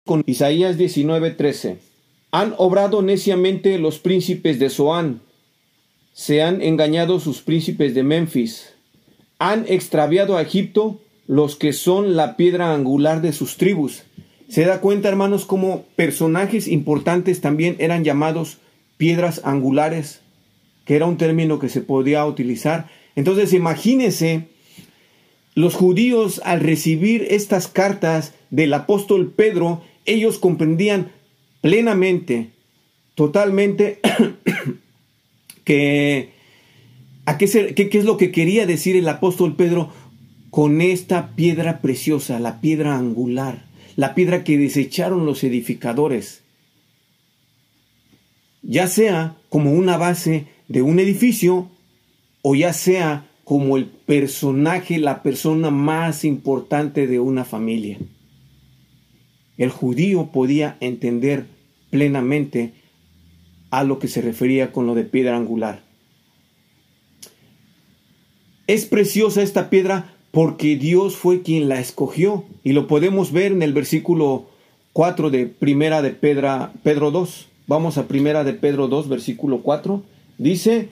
[0.08, 1.78] con Isaías 19:13.
[2.32, 5.22] Han obrado neciamente los príncipes de Zoán,
[6.14, 8.74] se han engañado sus príncipes de Memphis,
[9.38, 14.04] han extraviado a Egipto los que son la piedra angular de sus tribus.
[14.50, 18.58] Se da cuenta, hermanos, como personajes importantes también eran llamados
[18.98, 20.22] piedras angulares,
[20.86, 22.90] que era un término que se podía utilizar.
[23.16, 24.48] Entonces, imagínense
[25.54, 31.12] los judíos al recibir estas cartas del apóstol Pedro, ellos comprendían
[31.62, 32.50] plenamente,
[33.14, 34.00] totalmente,
[35.64, 36.32] que,
[37.26, 39.92] a qué, es lo que quería decir el apóstol Pedro
[40.50, 46.42] con esta piedra preciosa, la piedra angular, la piedra que desecharon los edificadores,
[48.64, 51.70] ya sea como una base de un edificio
[52.42, 57.98] o ya sea como el personaje, la persona más importante de una familia
[59.58, 61.46] el judío podía entender
[61.90, 62.74] plenamente
[63.70, 65.82] a lo que se refería con lo de piedra angular.
[68.68, 73.62] Es preciosa esta piedra porque Dios fue quien la escogió y lo podemos ver en
[73.62, 74.48] el versículo
[74.94, 77.48] 4 de Primera de Pedra, Pedro 2.
[77.68, 80.04] Vamos a Primera de Pedro 2, versículo 4.
[80.38, 80.90] Dice,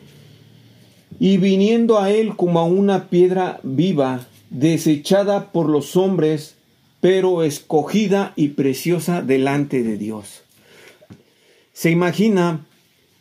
[1.20, 6.55] y viniendo a él como a una piedra viva, desechada por los hombres,
[7.06, 10.42] pero escogida y preciosa delante de Dios.
[11.72, 12.66] ¿Se imagina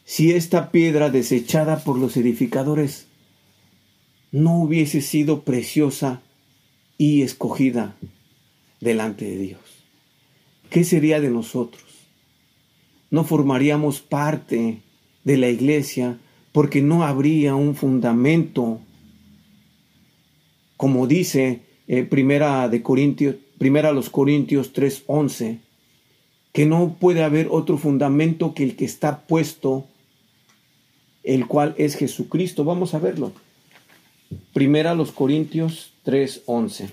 [0.07, 3.09] si esta piedra desechada por los edificadores
[4.33, 6.23] no hubiese sido preciosa
[6.97, 7.95] y escogida
[8.81, 9.61] delante de Dios?
[10.71, 11.85] ¿Qué sería de nosotros?
[13.11, 14.81] No formaríamos parte
[15.25, 16.17] de la iglesia
[16.53, 18.81] porque no habría un fundamento,
[20.79, 25.61] como dice eh, Primera de Corintios Primera a los Corintios 3:11,
[26.53, 29.87] que no puede haber otro fundamento que el que está puesto,
[31.23, 32.65] el cual es Jesucristo.
[32.65, 33.33] Vamos a verlo.
[34.53, 36.91] Primera a los Corintios 3:11.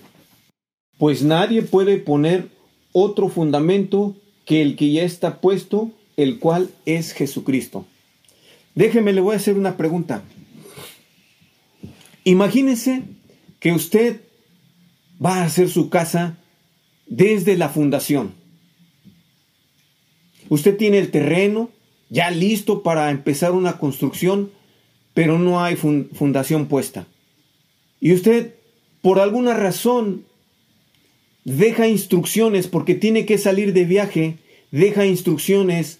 [0.96, 2.48] Pues nadie puede poner
[2.92, 4.16] otro fundamento
[4.46, 7.84] que el que ya está puesto, el cual es Jesucristo.
[8.74, 10.22] Déjeme, le voy a hacer una pregunta.
[12.24, 13.02] Imagínese
[13.60, 14.22] que usted
[15.22, 16.38] va a hacer su casa
[17.12, 18.32] desde la fundación.
[20.48, 21.68] Usted tiene el terreno
[22.08, 24.50] ya listo para empezar una construcción,
[25.12, 27.06] pero no hay fundación puesta.
[28.00, 28.54] Y usted,
[29.02, 30.24] por alguna razón,
[31.44, 34.38] deja instrucciones porque tiene que salir de viaje,
[34.70, 35.98] deja instrucciones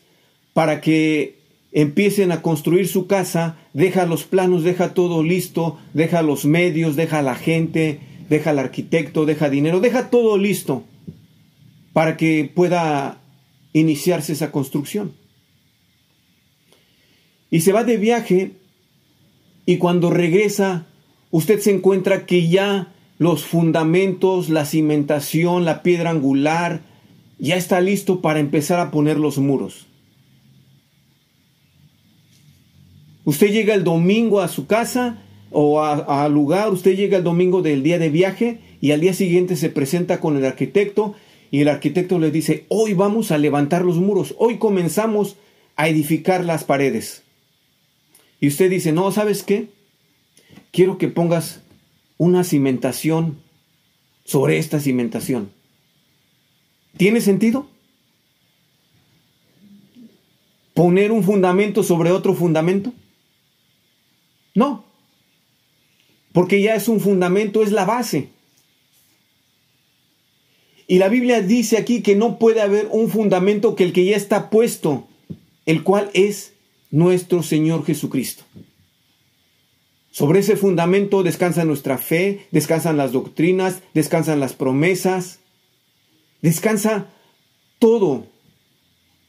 [0.54, 1.36] para que
[1.72, 7.20] empiecen a construir su casa, deja los planos, deja todo listo, deja los medios, deja
[7.20, 8.00] la gente,
[8.30, 10.84] deja al arquitecto, deja dinero, deja todo listo
[11.92, 13.20] para que pueda
[13.72, 15.12] iniciarse esa construcción.
[17.50, 18.52] Y se va de viaje
[19.66, 20.86] y cuando regresa,
[21.30, 26.80] usted se encuentra que ya los fundamentos, la cimentación, la piedra angular,
[27.38, 29.86] ya está listo para empezar a poner los muros.
[33.24, 37.82] Usted llega el domingo a su casa o al lugar, usted llega el domingo del
[37.82, 41.14] día de viaje y al día siguiente se presenta con el arquitecto
[41.52, 45.36] y el arquitecto le dice, hoy vamos a levantar los muros, hoy comenzamos
[45.76, 47.24] a edificar las paredes.
[48.40, 49.68] Y usted dice, no, ¿sabes qué?
[50.70, 51.60] Quiero que pongas
[52.16, 53.38] una cimentación
[54.24, 55.52] sobre esta cimentación.
[56.96, 57.68] ¿Tiene sentido?
[60.72, 62.94] ¿Poner un fundamento sobre otro fundamento?
[64.54, 64.86] No,
[66.32, 68.30] porque ya es un fundamento, es la base.
[70.86, 74.16] Y la Biblia dice aquí que no puede haber un fundamento que el que ya
[74.16, 75.08] está puesto,
[75.66, 76.52] el cual es
[76.90, 78.44] nuestro Señor Jesucristo.
[80.10, 85.40] Sobre ese fundamento descansa nuestra fe, descansan las doctrinas, descansan las promesas,
[86.42, 87.08] descansa
[87.78, 88.26] todo.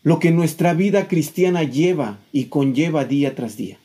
[0.03, 3.79] lo que nuestra vida cristiana lleva y conlleva día tras día.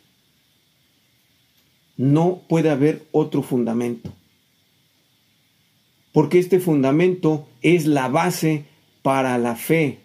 [1.97, 4.13] No puede haber otro fundamento,
[6.19, 8.65] porque este fundamento es la base
[9.03, 10.01] para la fe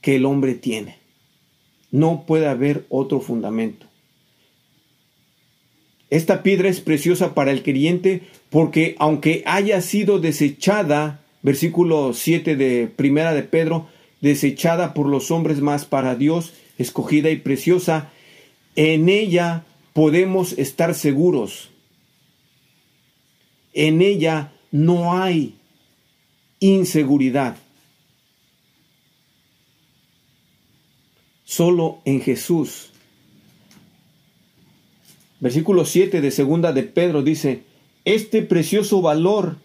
[0.00, 0.96] que el hombre tiene.
[1.92, 3.86] No puede haber otro fundamento.
[6.10, 12.88] Esta piedra es preciosa para el creyente porque aunque haya sido desechada, versículo 7 de
[12.88, 13.86] Primera de Pedro,
[14.20, 18.10] desechada por los hombres más para Dios, escogida y preciosa,
[18.74, 21.70] en ella podemos estar seguros.
[23.74, 25.56] En ella no hay
[26.60, 27.56] inseguridad.
[31.44, 32.90] Solo en Jesús.
[35.40, 37.62] Versículo 7 de segunda de Pedro dice,
[38.04, 39.56] este precioso valor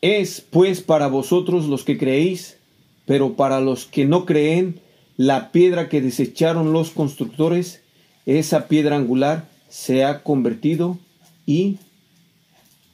[0.00, 2.58] es pues para vosotros los que creéis,
[3.06, 4.80] pero para los que no creen,
[5.16, 7.82] la piedra que desecharon los constructores,
[8.26, 10.98] esa piedra angular se ha convertido
[11.46, 11.78] y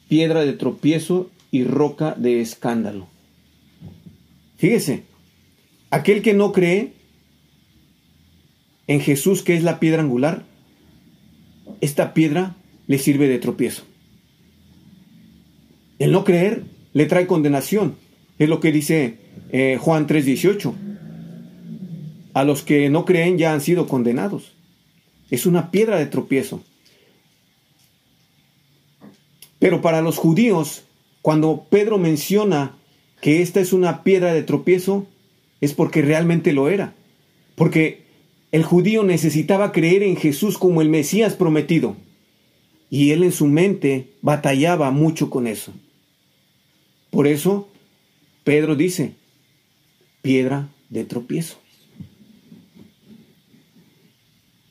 [0.07, 3.07] piedra de tropiezo y roca de escándalo.
[4.57, 5.03] Fíjese,
[5.89, 6.93] aquel que no cree
[8.87, 10.43] en Jesús, que es la piedra angular,
[11.81, 12.55] esta piedra
[12.87, 13.83] le sirve de tropiezo.
[15.99, 17.95] El no creer le trae condenación.
[18.37, 19.17] Es lo que dice
[19.51, 20.73] eh, Juan 3:18.
[22.33, 24.53] A los que no creen ya han sido condenados.
[25.29, 26.63] Es una piedra de tropiezo.
[29.65, 30.83] Pero para los judíos,
[31.23, 32.77] cuando Pedro menciona
[33.19, 35.07] que esta es una piedra de tropiezo,
[35.59, 36.93] es porque realmente lo era.
[37.55, 38.03] Porque
[38.51, 41.95] el judío necesitaba creer en Jesús como el Mesías prometido.
[42.91, 45.73] Y él en su mente batallaba mucho con eso.
[47.09, 47.67] Por eso,
[48.43, 49.15] Pedro dice,
[50.21, 51.57] piedra de tropiezo.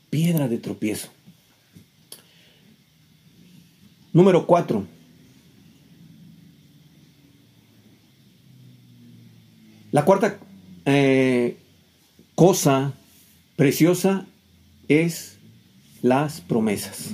[0.09, 1.14] Piedra de tropiezo.
[4.15, 4.87] Número cuatro.
[9.91, 10.39] La cuarta
[10.85, 11.57] eh,
[12.33, 12.93] cosa
[13.57, 14.25] preciosa
[14.87, 15.37] es
[16.01, 17.13] las promesas.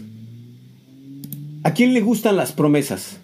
[1.63, 3.17] ¿A quién le gustan las promesas?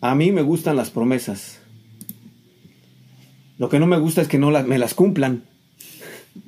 [0.00, 1.58] A mí me gustan las promesas.
[3.58, 5.42] Lo que no me gusta es que no me las cumplan.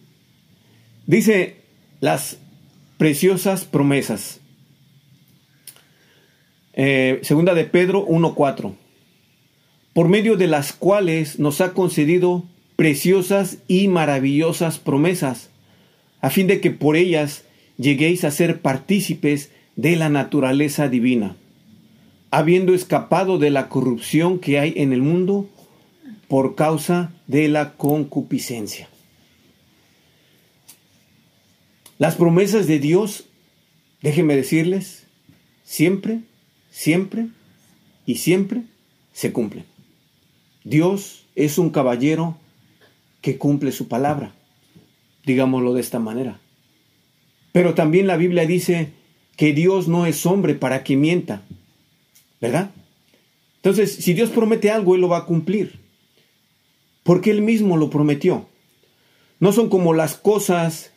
[1.08, 1.56] Dice
[1.98, 2.38] las
[3.02, 4.40] preciosas promesas.
[6.72, 8.74] Eh, segunda de Pedro 1.4.
[9.92, 12.44] Por medio de las cuales nos ha concedido
[12.76, 15.50] preciosas y maravillosas promesas,
[16.20, 17.44] a fin de que por ellas
[17.76, 21.34] lleguéis a ser partícipes de la naturaleza divina,
[22.30, 25.48] habiendo escapado de la corrupción que hay en el mundo
[26.28, 28.91] por causa de la concupiscencia.
[32.02, 33.26] Las promesas de Dios,
[34.00, 35.06] déjenme decirles,
[35.62, 36.22] siempre,
[36.68, 37.28] siempre
[38.06, 38.62] y siempre
[39.12, 39.66] se cumplen.
[40.64, 42.36] Dios es un caballero
[43.20, 44.34] que cumple su palabra,
[45.24, 46.40] digámoslo de esta manera.
[47.52, 48.90] Pero también la Biblia dice
[49.36, 51.42] que Dios no es hombre para que mienta,
[52.40, 52.72] ¿verdad?
[53.58, 55.78] Entonces, si Dios promete algo, Él lo va a cumplir,
[57.04, 58.48] porque Él mismo lo prometió.
[59.38, 60.91] No son como las cosas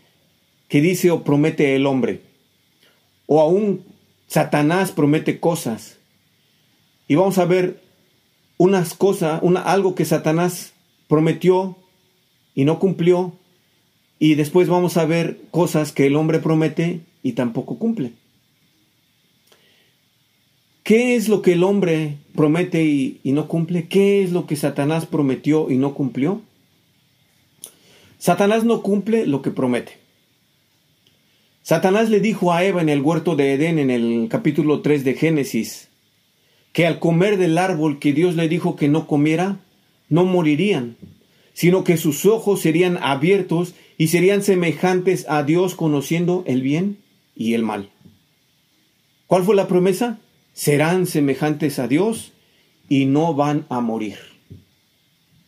[0.68, 2.22] que dice o promete el hombre,
[3.28, 3.84] o aún
[4.28, 5.98] Satanás promete cosas.
[7.08, 7.82] Y vamos a ver
[8.58, 10.74] unas cosas, una, algo que Satanás
[11.08, 11.78] prometió
[12.56, 13.34] y no cumplió,
[14.18, 18.14] y después vamos a ver cosas que el hombre promete y tampoco cumple.
[20.84, 23.88] ¿Qué es lo que el hombre promete y, y, no cumple?
[23.88, 26.42] ¿Qué es lo que Satanás prometió y no cumplió?
[28.20, 30.05] Satanás no cumple lo que promete.
[31.66, 35.16] Satanás le dijo a Eva en el huerto de Edén en el capítulo 3 de
[35.16, 35.90] Génesis
[36.74, 39.62] que al comer del árbol que Dios le dijo que no comiera,
[40.08, 40.96] no morirían,
[41.54, 47.00] sino que sus ojos serían abiertos y serían semejantes a Dios conociendo el bien
[47.36, 47.90] y el mal.
[49.26, 50.20] ¿Cuál fue la promesa?
[50.54, 52.32] Serán semejantes a Dios
[52.90, 54.20] y no van a morir.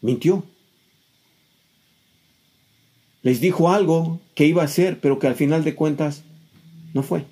[0.01, 0.45] Mintió.
[3.27, 6.23] Les dijo algo que iba a ser, pero que al final de cuentas
[6.93, 7.25] no fue.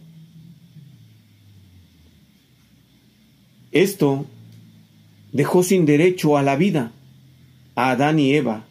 [3.72, 4.26] Esto
[5.32, 6.92] dejó sin derecho a la vida
[7.76, 8.66] a Adán y Eva,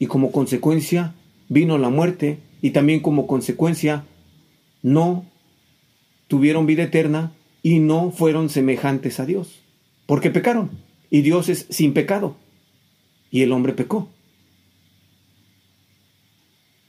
[0.00, 1.14] y como consecuencia
[1.48, 4.04] vino la muerte y también como consecuencia
[4.82, 5.24] no
[6.26, 7.30] tuvieron vida eterna
[7.62, 9.60] y no fueron semejantes a Dios,
[10.06, 10.72] porque pecaron
[11.08, 12.34] y Dios es sin pecado.
[13.30, 14.08] y el hombre pecó.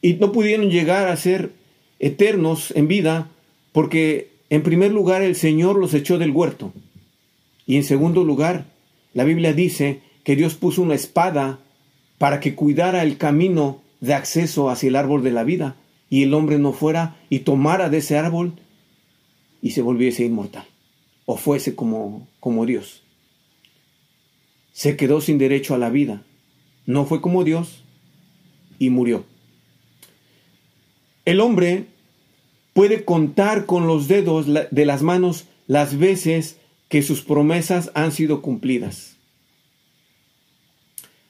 [0.04, 1.54] Y no pudieron llegar a ser
[1.98, 3.32] eternos en vida
[3.72, 6.74] porque en primer lugar el Señor los echó del huerto.
[7.66, 8.66] Y en segundo lugar,
[9.14, 11.60] la Biblia dice que Dios puso una espada
[12.18, 15.78] para que cuidara el camino de acceso hacia el árbol de la vida
[16.10, 18.54] y el hombre no fuera y tomara de ese árbol
[19.62, 20.66] y se volviese inmortal
[21.26, 23.04] o fuese como, como Dios.
[24.74, 26.24] Se quedó sin derecho a la vida,
[26.86, 27.86] no fue como Dios
[28.80, 29.24] y murió.
[31.26, 31.86] El hombre
[32.74, 36.58] puede contar con los dedos de las manos las veces
[36.90, 39.16] que sus promesas han sido cumplidas.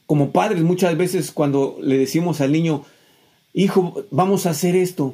[0.05, 2.85] Como padres muchas veces cuando le decimos al niño,
[3.53, 5.13] hijo, vamos a hacer esto,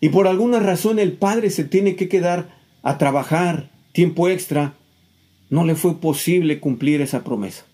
[0.00, 4.74] y por alguna razón el padre se tiene que quedar a trabajar tiempo extra,
[5.48, 7.64] no le fue posible cumplir esa promesa.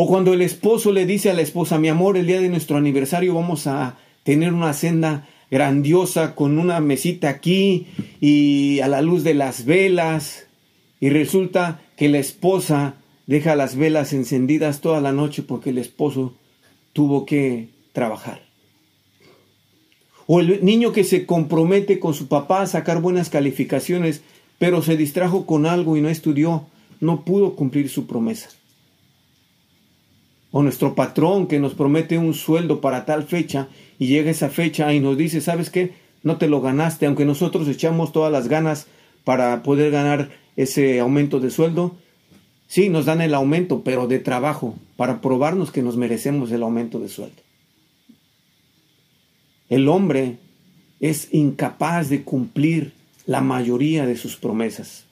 [0.00, 2.76] O cuando el esposo le dice a la esposa, mi amor, el día de nuestro
[2.76, 7.88] aniversario vamos a tener una cena grandiosa con una mesita aquí
[8.20, 10.46] y a la luz de las velas.
[11.00, 12.94] Y resulta que la esposa
[13.26, 16.36] deja las velas encendidas toda la noche porque el esposo
[16.92, 18.42] tuvo que trabajar.
[20.28, 24.22] O el niño que se compromete con su papá a sacar buenas calificaciones,
[24.60, 26.66] pero se distrajo con algo y no estudió,
[27.00, 28.50] no pudo cumplir su promesa.
[30.50, 33.68] O nuestro patrón que nos promete un sueldo para tal fecha
[33.98, 35.92] y llega esa fecha y nos dice, ¿sabes qué?
[36.22, 38.86] No te lo ganaste, aunque nosotros echamos todas las ganas
[39.24, 41.96] para poder ganar ese aumento de sueldo.
[42.66, 46.98] Sí, nos dan el aumento, pero de trabajo, para probarnos que nos merecemos el aumento
[47.00, 47.42] de sueldo.
[49.68, 50.38] El hombre
[51.00, 52.92] es incapaz de cumplir
[53.26, 55.04] la mayoría de sus promesas.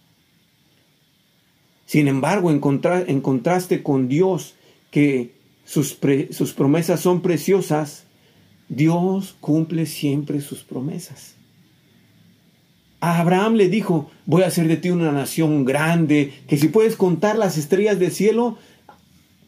[1.84, 4.55] Sin embargo, en, contraste con Dios,
[4.91, 5.34] que
[5.64, 5.99] sus,
[6.30, 8.05] sus promesas son preciosas,
[8.68, 11.34] Dios cumple siempre sus promesas.
[13.01, 16.97] A Abraham le dijo, voy a hacer de ti una nación grande, que si puedes
[16.97, 18.59] contar las estrellas del cielo,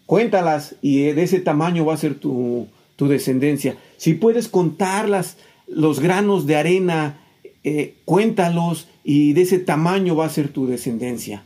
[0.07, 3.77] cuéntalas y de ese tamaño va a ser tu, tu descendencia.
[3.97, 5.37] Si puedes contarlas,
[5.67, 7.21] los granos de arena,
[7.65, 11.43] eh, cuéntalos y de ese tamaño va a ser tu descendencia.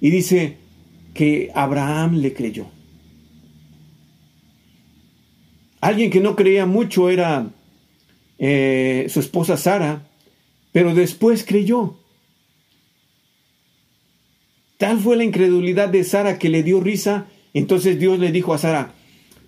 [0.00, 0.56] Y dice
[1.14, 2.66] que Abraham le creyó.
[5.80, 7.50] Alguien que no creía mucho era
[8.38, 10.08] eh, su esposa Sara,
[10.72, 11.98] pero después creyó.
[14.78, 17.26] Tal fue la incredulidad de Sara que le dio risa.
[17.54, 18.94] Entonces Dios le dijo a Sara,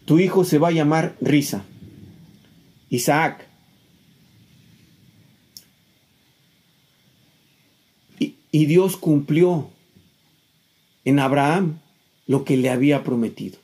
[0.04, 1.64] tu hijo se va a llamar Risa.
[2.88, 3.46] Isaac.
[8.18, 9.70] Y, y Dios cumplió
[11.04, 11.80] en Abraham
[12.26, 13.58] lo que le había prometido.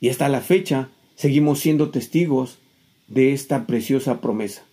[0.00, 2.58] Y hasta la fecha seguimos siendo testigos
[3.08, 4.64] de esta preciosa promesa.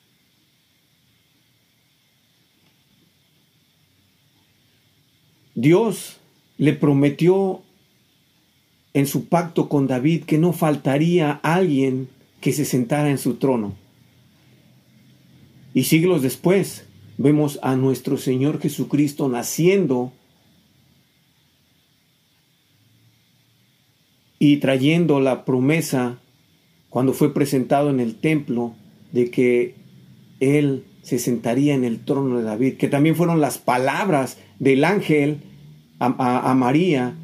[5.56, 6.18] Dios
[6.58, 7.62] le prometió
[8.94, 12.10] en su pacto con David que no faltaría alguien
[12.40, 13.76] que se sentara en su trono.
[15.74, 16.86] Y siglos después
[17.18, 20.14] vemos a nuestro Señor Jesucristo naciendo
[24.40, 26.20] y trayendo la promesa
[26.90, 28.76] cuando fue presentado en el templo
[29.12, 29.76] de que
[30.40, 35.42] Él se sentaría en el trono de David, que también fueron las palabras del ángel
[36.00, 37.16] a, a María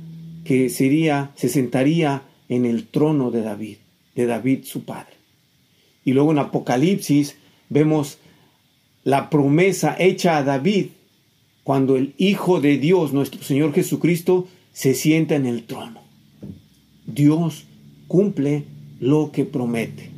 [0.44, 3.78] que sería, se sentaría en el trono de David,
[4.16, 5.14] de David su padre.
[6.04, 7.36] Y luego en Apocalipsis
[7.70, 8.20] vemos
[9.04, 10.88] la promesa hecha a David
[11.64, 16.02] cuando el Hijo de Dios, nuestro Señor Jesucristo, se sienta en el trono.
[17.08, 17.66] Dios
[18.08, 18.66] cumple
[19.00, 20.10] lo que promete.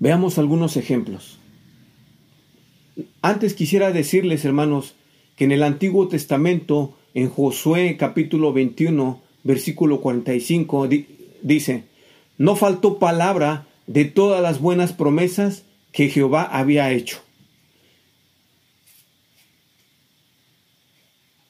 [0.00, 1.38] Veamos algunos ejemplos.
[3.20, 4.94] Antes quisiera decirles, hermanos,
[5.36, 10.88] que en el Antiguo Testamento, en Josué capítulo 21, versículo 45,
[11.42, 11.84] dice,
[12.36, 17.20] no faltó palabra de todas las buenas promesas que Jehová había hecho.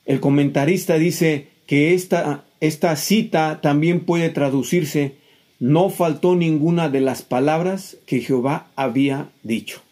[0.05, 5.17] El comentarista dice que esta, esta cita también puede traducirse,
[5.59, 9.83] no faltó ninguna de las palabras que Jehová había dicho.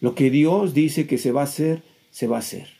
[0.00, 2.70] Lo que Dios dice que se va a hacer, se va a hacer.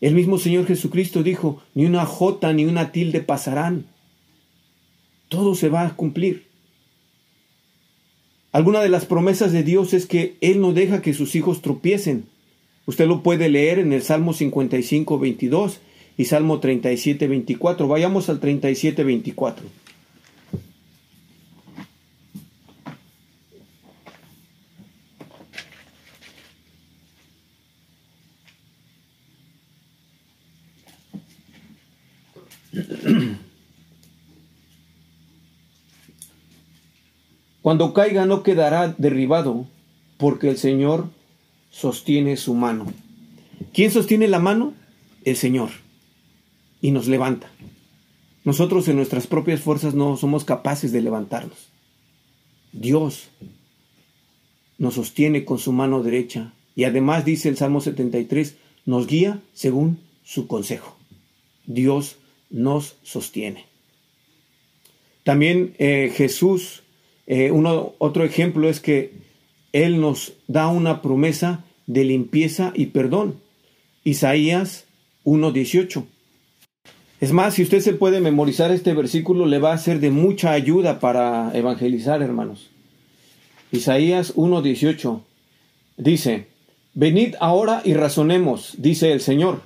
[0.00, 3.86] El mismo Señor Jesucristo dijo, ni una jota ni una tilde pasarán.
[5.28, 6.46] Todo se va a cumplir.
[8.52, 12.26] Alguna de las promesas de Dios es que Él no deja que sus hijos tropiecen.
[12.86, 15.80] Usted lo puede leer en el Salmo 55, 22
[16.16, 17.88] y Salmo 37, 24.
[17.88, 19.66] Vayamos al 37, 24.
[37.62, 39.66] Cuando caiga no quedará derribado,
[40.18, 41.08] porque el Señor
[41.70, 42.86] sostiene su mano.
[43.72, 44.74] ¿Quién sostiene la mano?
[45.24, 45.70] El Señor.
[46.82, 47.50] Y nos levanta.
[48.44, 51.70] Nosotros en nuestras propias fuerzas no somos capaces de levantarnos.
[52.72, 53.30] Dios
[54.78, 60.00] nos sostiene con su mano derecha y además dice el Salmo 73, nos guía según
[60.24, 60.96] su consejo.
[61.66, 62.16] Dios
[62.50, 63.66] nos sostiene.
[65.22, 66.82] También eh, Jesús,
[67.26, 69.12] eh, uno, otro ejemplo es que
[69.72, 73.40] Él nos da una promesa de limpieza y perdón.
[74.04, 74.86] Isaías
[75.24, 76.04] 1.18.
[77.22, 80.50] Es más, si usted se puede memorizar este versículo, le va a ser de mucha
[80.50, 82.70] ayuda para evangelizar, hermanos.
[83.70, 85.20] Isaías 1.18
[85.98, 86.48] dice,
[86.94, 89.62] Venid ahora y razonemos, dice el Señor.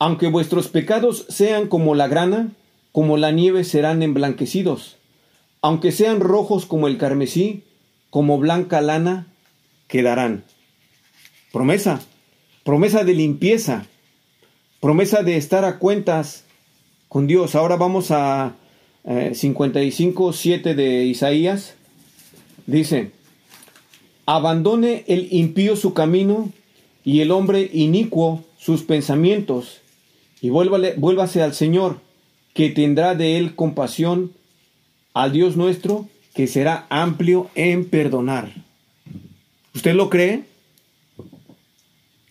[0.00, 2.50] Aunque vuestros pecados sean como la grana,
[2.90, 4.96] como la nieve serán emblanquecidos.
[5.62, 7.62] Aunque sean rojos como el carmesí,
[8.10, 9.28] como blanca lana,
[9.86, 10.42] quedarán.
[11.52, 12.00] Promesa,
[12.64, 13.86] promesa de limpieza,
[14.80, 16.43] promesa de estar a cuentas
[17.08, 17.54] con Dios.
[17.54, 18.56] Ahora vamos a
[19.04, 21.74] 55, eh, 7 de Isaías.
[22.66, 23.12] Dice,
[24.26, 26.50] abandone el impío su camino
[27.04, 29.82] y el hombre inicuo sus pensamientos
[30.40, 32.00] y vuélvase al Señor,
[32.52, 34.32] que tendrá de él compasión,
[35.12, 38.52] al Dios nuestro, que será amplio en perdonar.
[39.74, 40.44] ¿Usted lo cree?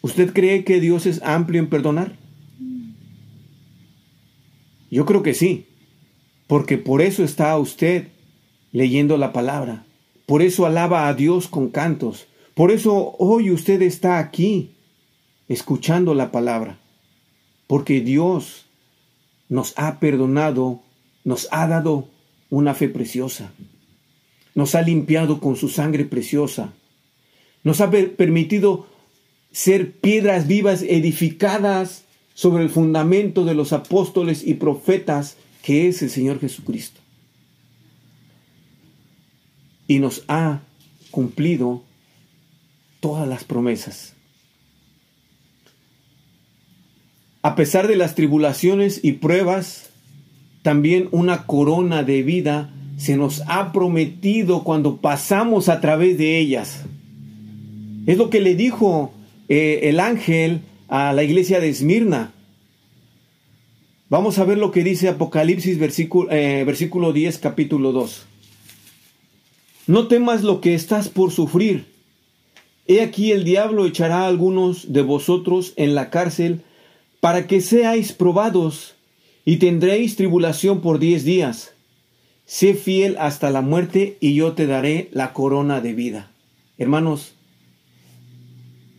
[0.02, 2.23] ¿Usted cree que Dios es amplio en perdonar?
[4.94, 5.66] Yo creo que sí,
[6.46, 8.10] porque por eso está usted
[8.72, 9.88] leyendo la palabra,
[10.28, 14.76] por eso alaba a Dios con cantos, por eso hoy usted está aquí
[15.48, 16.78] escuchando la palabra
[17.66, 18.68] porque Dios
[19.50, 20.84] nos ha perdonado,
[21.24, 22.08] nos ha dado
[22.52, 23.52] una fe preciosa,
[24.54, 26.72] nos ha limpiado con su sangre preciosa,
[27.64, 28.86] nos ha permitido
[29.52, 36.10] ser piedras vivas edificadas sobre el fundamento de los apóstoles y profetas que es el
[36.10, 37.00] Señor Jesucristo.
[39.88, 40.62] Y nos ha
[41.12, 41.84] cumplido
[43.00, 44.14] todas las promesas.
[47.42, 49.90] A pesar de las tribulaciones y pruebas,
[50.62, 56.84] también una corona de vida se nos ha prometido cuando pasamos a través de ellas.
[58.06, 59.14] Es lo que le dijo
[59.50, 60.62] eh, el ángel
[60.94, 62.34] a la iglesia de Esmirna.
[64.10, 68.28] Vamos a ver lo que dice Apocalipsis versículo, eh, versículo 10, capítulo 2.
[69.88, 71.88] No temas lo que estás por sufrir.
[72.86, 76.62] He aquí el diablo echará a algunos de vosotros en la cárcel
[77.22, 78.94] para que seáis probados
[79.46, 81.74] y tendréis tribulación por diez días.
[82.46, 86.30] Sé fiel hasta la muerte y yo te daré la corona de vida.
[86.78, 87.34] Hermanos,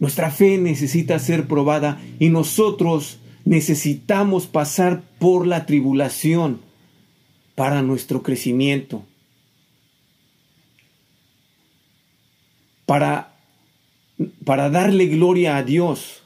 [0.05, 6.61] nuestra fe necesita ser probada y nosotros necesitamos pasar por la tribulación
[7.55, 9.07] para nuestro crecimiento,
[12.85, 13.35] para,
[14.45, 16.23] para darle gloria a Dios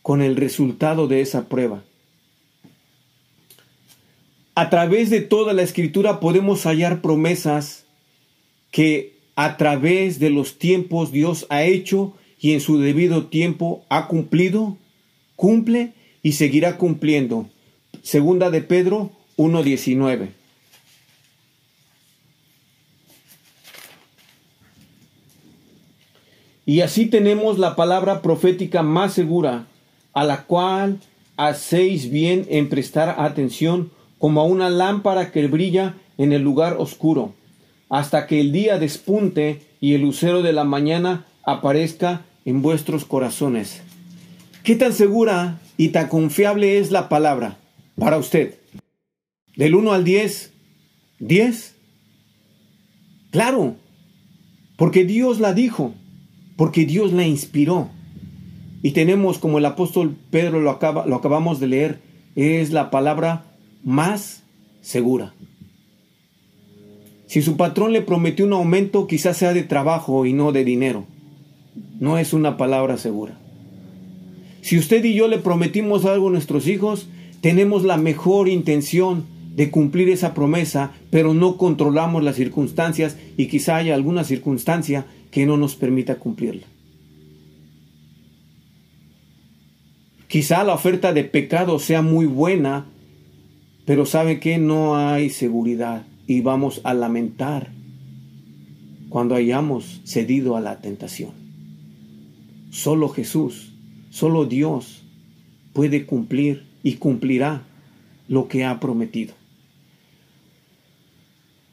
[0.00, 1.84] con el resultado de esa prueba.
[4.54, 7.84] A través de toda la escritura podemos hallar promesas
[8.70, 14.06] que a través de los tiempos Dios ha hecho y en su debido tiempo ha
[14.06, 14.76] cumplido,
[15.36, 17.48] cumple y seguirá cumpliendo.
[18.02, 20.28] Segunda de Pedro 1.19.
[26.66, 29.66] Y así tenemos la palabra profética más segura
[30.14, 31.00] a la cual
[31.36, 37.34] hacéis bien en prestar atención como a una lámpara que brilla en el lugar oscuro,
[37.94, 43.82] hasta que el día despunte y el lucero de la mañana aparezca en vuestros corazones.
[44.64, 47.56] ¿Qué tan segura y tan confiable es la palabra
[47.96, 48.58] para usted?
[49.54, 50.52] Del 1 al 10,
[51.20, 51.76] 10.
[53.30, 53.76] Claro,
[54.76, 55.94] porque Dios la dijo,
[56.56, 57.90] porque Dios la inspiró.
[58.82, 62.00] Y tenemos, como el apóstol Pedro lo, acaba, lo acabamos de leer,
[62.34, 63.44] es la palabra
[63.84, 64.42] más
[64.80, 65.32] segura.
[67.34, 71.04] Si su patrón le prometió un aumento, quizás sea de trabajo y no de dinero.
[71.98, 73.36] no es una palabra segura.
[74.62, 77.08] Si usted y yo le prometimos algo a nuestros hijos,
[77.40, 79.24] tenemos la mejor intención
[79.56, 85.44] de cumplir esa promesa, pero no controlamos las circunstancias y quizá haya alguna circunstancia que
[85.44, 86.68] no nos permita cumplirla.
[90.28, 92.86] Quizá la oferta de pecado sea muy buena,
[93.86, 97.70] pero sabe que no hay seguridad y vamos a lamentar
[99.08, 101.32] cuando hayamos cedido a la tentación.
[102.70, 103.72] Solo Jesús,
[104.10, 105.04] solo Dios
[105.72, 107.62] puede cumplir y cumplirá
[108.28, 109.34] lo que ha prometido.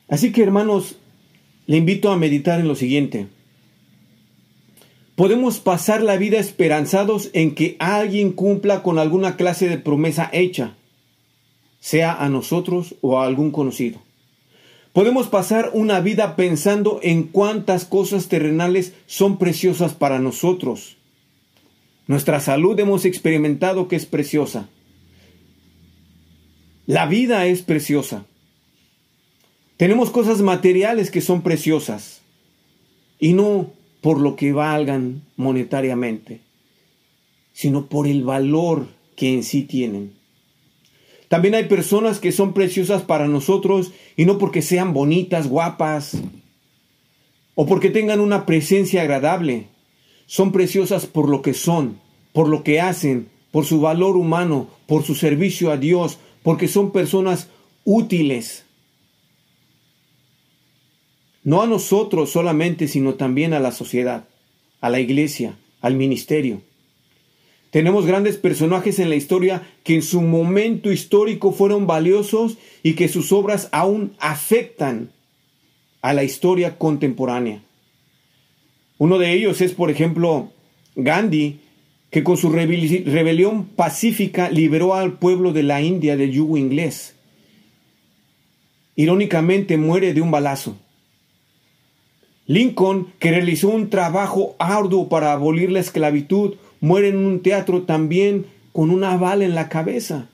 [0.07, 0.97] Así que hermanos,
[1.67, 3.27] le invito a meditar en lo siguiente.
[5.15, 10.75] Podemos pasar la vida esperanzados en que alguien cumpla con alguna clase de promesa hecha,
[11.79, 13.99] sea a nosotros o a algún conocido.
[14.93, 20.97] Podemos pasar una vida pensando en cuántas cosas terrenales son preciosas para nosotros.
[22.07, 24.67] Nuestra salud hemos experimentado que es preciosa.
[26.85, 28.25] La vida es preciosa.
[29.77, 32.21] Tenemos cosas materiales que son preciosas
[33.17, 33.71] y no
[34.01, 36.41] por lo que valgan monetariamente,
[37.53, 40.20] sino por el valor que en sí tienen.
[41.31, 46.17] También hay personas que son preciosas para nosotros y no porque sean bonitas, guapas
[47.55, 49.67] o porque tengan una presencia agradable.
[50.25, 52.01] Son preciosas por lo que son,
[52.33, 56.91] por lo que hacen, por su valor humano, por su servicio a Dios, porque son
[56.91, 57.47] personas
[57.85, 58.65] útiles.
[61.45, 64.27] No a nosotros solamente, sino también a la sociedad,
[64.81, 66.61] a la iglesia, al ministerio.
[67.71, 73.07] Tenemos grandes personajes en la historia que en su momento histórico fueron valiosos y que
[73.07, 75.11] sus obras aún afectan
[76.01, 77.63] a la historia contemporánea.
[78.97, 80.51] Uno de ellos es, por ejemplo,
[80.95, 81.61] Gandhi,
[82.09, 87.15] que con su rebelión pacífica liberó al pueblo de la India del yugo inglés.
[88.97, 90.75] Irónicamente muere de un balazo.
[92.47, 98.47] Lincoln, que realizó un trabajo arduo para abolir la esclavitud, muere en un teatro también
[98.73, 100.27] con una bala en la cabeza.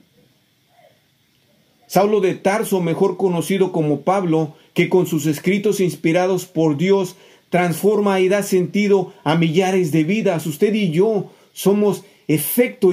[1.86, 7.16] Saulo de Tarso, mejor conocido como Pablo, que con sus escritos inspirados por Dios
[7.50, 10.46] transforma y da sentido a millares de vidas.
[10.46, 12.92] Usted y yo somos efecto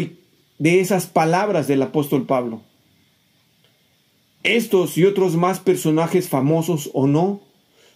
[0.58, 2.62] de esas palabras del apóstol Pablo.
[4.44, 7.42] Estos y otros más personajes famosos o no,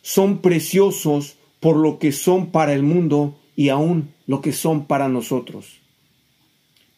[0.01, 5.09] son preciosos por lo que son para el mundo y aún lo que son para
[5.09, 5.79] nosotros.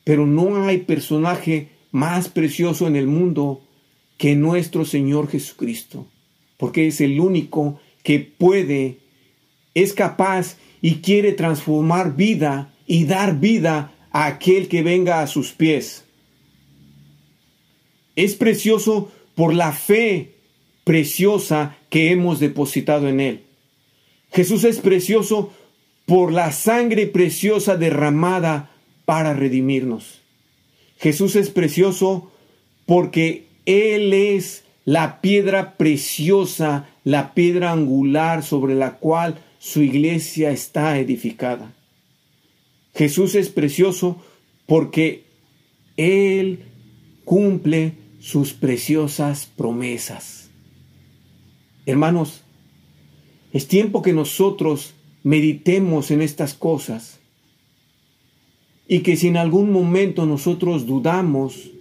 [0.03, 3.61] Pero no hay personaje más precioso en el mundo
[4.17, 6.07] que nuestro Señor Jesucristo,
[6.57, 8.97] porque es el único que puede,
[9.73, 15.53] es capaz y quiere transformar vida y dar vida a aquel que venga a sus
[15.53, 16.03] pies.
[18.17, 20.35] Es precioso por la fe
[20.83, 23.43] preciosa que hemos depositado en Él.
[24.33, 25.53] Jesús es precioso
[26.05, 28.71] por la sangre preciosa derramada
[29.05, 30.21] para redimirnos.
[30.99, 32.31] Jesús es precioso
[32.85, 40.97] porque Él es la piedra preciosa, la piedra angular sobre la cual su iglesia está
[40.97, 41.73] edificada.
[42.93, 44.21] Jesús es precioso
[44.65, 45.23] porque
[45.97, 46.65] Él
[47.25, 50.49] cumple sus preciosas promesas.
[51.85, 52.41] Hermanos,
[53.53, 54.93] es tiempo que nosotros
[55.23, 57.19] meditemos en estas cosas
[58.87, 61.71] y que si en algún momento nosotros dudamos,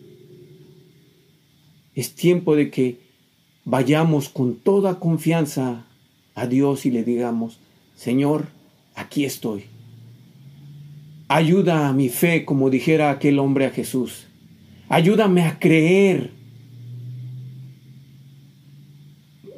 [1.95, 3.01] es tiempo de que
[3.65, 5.87] vayamos con toda confianza
[6.35, 7.59] a Dios y le digamos,
[7.97, 8.49] Señor,
[8.95, 9.65] aquí estoy.
[11.29, 14.27] Ayuda a mi fe, como dijera aquel hombre a Jesús.
[14.89, 16.31] Ayúdame a creer.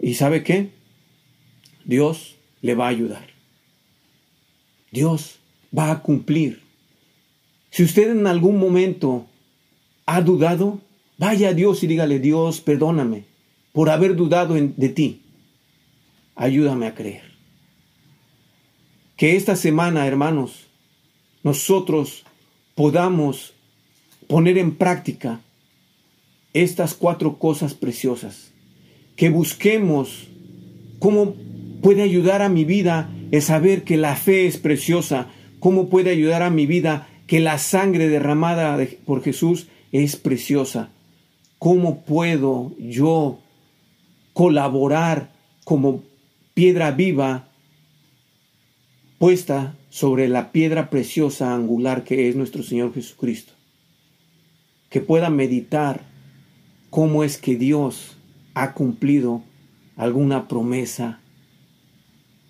[0.02, 0.70] ¿Y sabe qué?
[1.84, 3.31] Dios le va a ayudar.
[4.92, 5.40] Dios
[5.76, 6.62] va a cumplir.
[7.70, 9.26] Si usted en algún momento
[10.06, 10.80] ha dudado,
[11.18, 13.24] vaya a Dios y dígale, Dios, perdóname
[13.72, 15.22] por haber dudado de ti.
[16.34, 17.32] Ayúdame a creer.
[19.16, 20.66] Que esta semana, hermanos,
[21.42, 22.24] nosotros
[22.74, 23.54] podamos
[24.26, 25.40] poner en práctica
[26.52, 28.52] estas cuatro cosas preciosas.
[29.16, 30.28] Que busquemos
[30.98, 31.34] cómo
[31.80, 35.26] puede ayudar a mi vida el saber que la fe es preciosa,
[35.58, 40.90] cómo puede ayudar a mi vida que la sangre derramada por Jesús es preciosa.
[41.58, 43.40] ¿Cómo puedo yo
[44.32, 45.32] colaborar
[45.64, 46.02] como
[46.54, 47.48] piedra viva
[49.18, 53.52] puesta sobre la piedra preciosa angular que es nuestro Señor Jesucristo.
[54.90, 56.02] Que pueda meditar
[56.90, 58.16] cómo es que Dios
[58.54, 59.42] ha cumplido
[59.96, 61.20] alguna promesa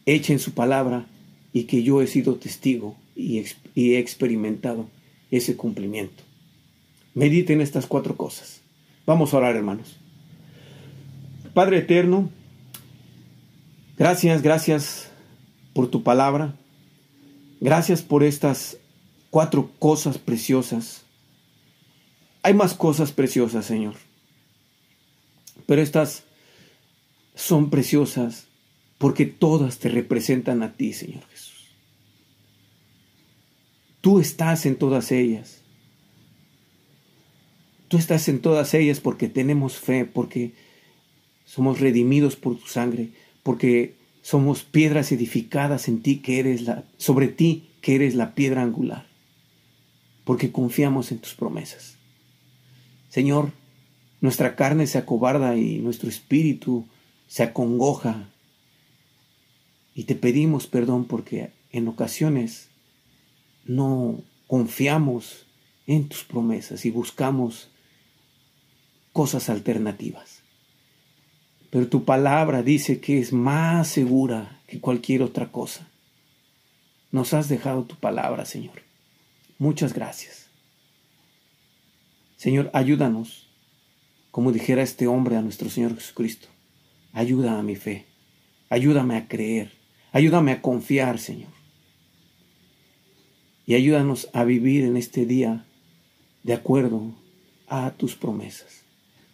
[0.07, 1.07] hecha en su palabra
[1.53, 3.45] y que yo he sido testigo y,
[3.75, 4.89] he experimentado
[5.31, 6.23] ese cumplimiento.
[7.15, 8.61] Mediten estas cuatro cosas.
[9.07, 9.97] Vamos a orar, hermanos.
[11.55, 12.31] Padre eterno,
[13.99, 15.11] gracias, gracias
[15.75, 16.55] por tu palabra.
[17.61, 18.79] Gracias por estas
[19.31, 21.03] cuatro cosas preciosas.
[22.43, 23.95] Hay más cosas preciosas, Señor.
[25.67, 26.25] Pero estas
[27.35, 28.47] son preciosas
[29.03, 31.75] porque todas te representan a ti, Señor Jesús.
[34.01, 35.61] Tú estás en todas ellas.
[37.89, 40.55] Tú estás en todas ellas porque tenemos fe, porque
[41.45, 43.11] somos redimidos por tu sangre,
[43.43, 48.63] porque somos piedras edificadas en ti que eres la sobre ti que eres la piedra
[48.63, 49.09] angular.
[50.23, 51.97] Porque confiamos en tus promesas.
[53.09, 53.51] Señor,
[54.21, 56.87] nuestra carne se acobarda y nuestro espíritu
[57.27, 58.32] se acongoja.
[59.95, 62.69] Y te pedimos perdón porque en ocasiones
[63.65, 65.47] no confiamos
[65.87, 67.71] en tus promesas y buscamos
[69.13, 70.43] cosas alternativas.
[71.71, 75.89] Pero tu palabra dice que es más segura que cualquier otra cosa.
[77.11, 78.83] Nos has dejado tu palabra, Señor.
[79.59, 80.49] Muchas gracias.
[82.37, 83.49] Señor, ayúdanos,
[84.31, 86.49] como dijera este hombre a nuestro Señor Jesucristo.
[87.13, 88.07] Ayuda a mi fe.
[88.69, 89.82] Ayúdame a creer.
[90.13, 91.51] Ayúdame a confiar, Señor.
[93.67, 95.65] Y ayúdanos a vivir en este día
[96.43, 97.15] de acuerdo
[97.69, 98.83] a tus promesas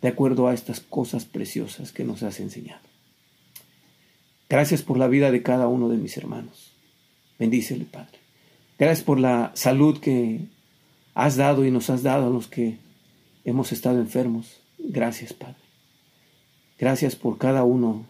[0.00, 2.82] de acuerdo a estas cosas preciosas que nos has enseñado.
[4.48, 6.72] Gracias por la vida de cada uno de mis hermanos.
[7.38, 8.18] Bendícele, Padre.
[8.78, 10.46] Gracias por la salud que
[11.14, 12.78] has dado y nos has dado a los que
[13.44, 14.60] hemos estado enfermos.
[14.78, 15.56] Gracias, Padre.
[16.78, 18.06] Gracias por cada uno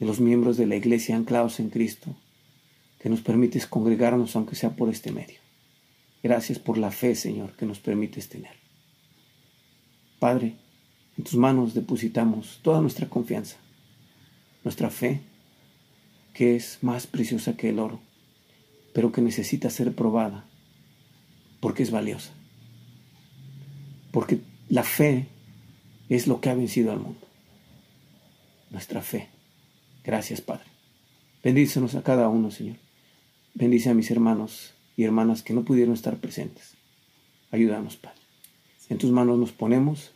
[0.00, 2.16] de los miembros de la iglesia anclados en Cristo,
[2.98, 5.38] que nos permites congregarnos aunque sea por este medio.
[6.22, 8.52] Gracias por la fe, Señor, que nos permites tener.
[10.18, 10.56] Padre,
[11.16, 13.56] en tus manos depositamos toda nuestra confianza,
[14.64, 15.20] nuestra fe,
[16.34, 18.00] que es más preciosa que el oro,
[18.92, 20.46] pero que necesita ser probada
[21.60, 22.32] porque es valiosa.
[24.12, 25.28] Porque la fe
[26.08, 27.26] es lo que ha vencido al mundo.
[28.70, 29.28] Nuestra fe.
[30.04, 30.64] Gracias, Padre.
[31.42, 32.76] Bendícenos a cada uno, Señor.
[33.54, 36.74] Bendice a mis hermanos y hermanas que no pudieron estar presentes.
[37.50, 38.18] Ayúdanos, Padre.
[38.88, 40.12] En tus manos nos ponemos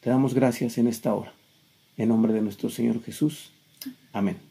[0.00, 1.32] te damos gracias en esta hora.
[1.96, 3.50] En nombre de nuestro Señor Jesús.
[4.12, 4.47] Amén.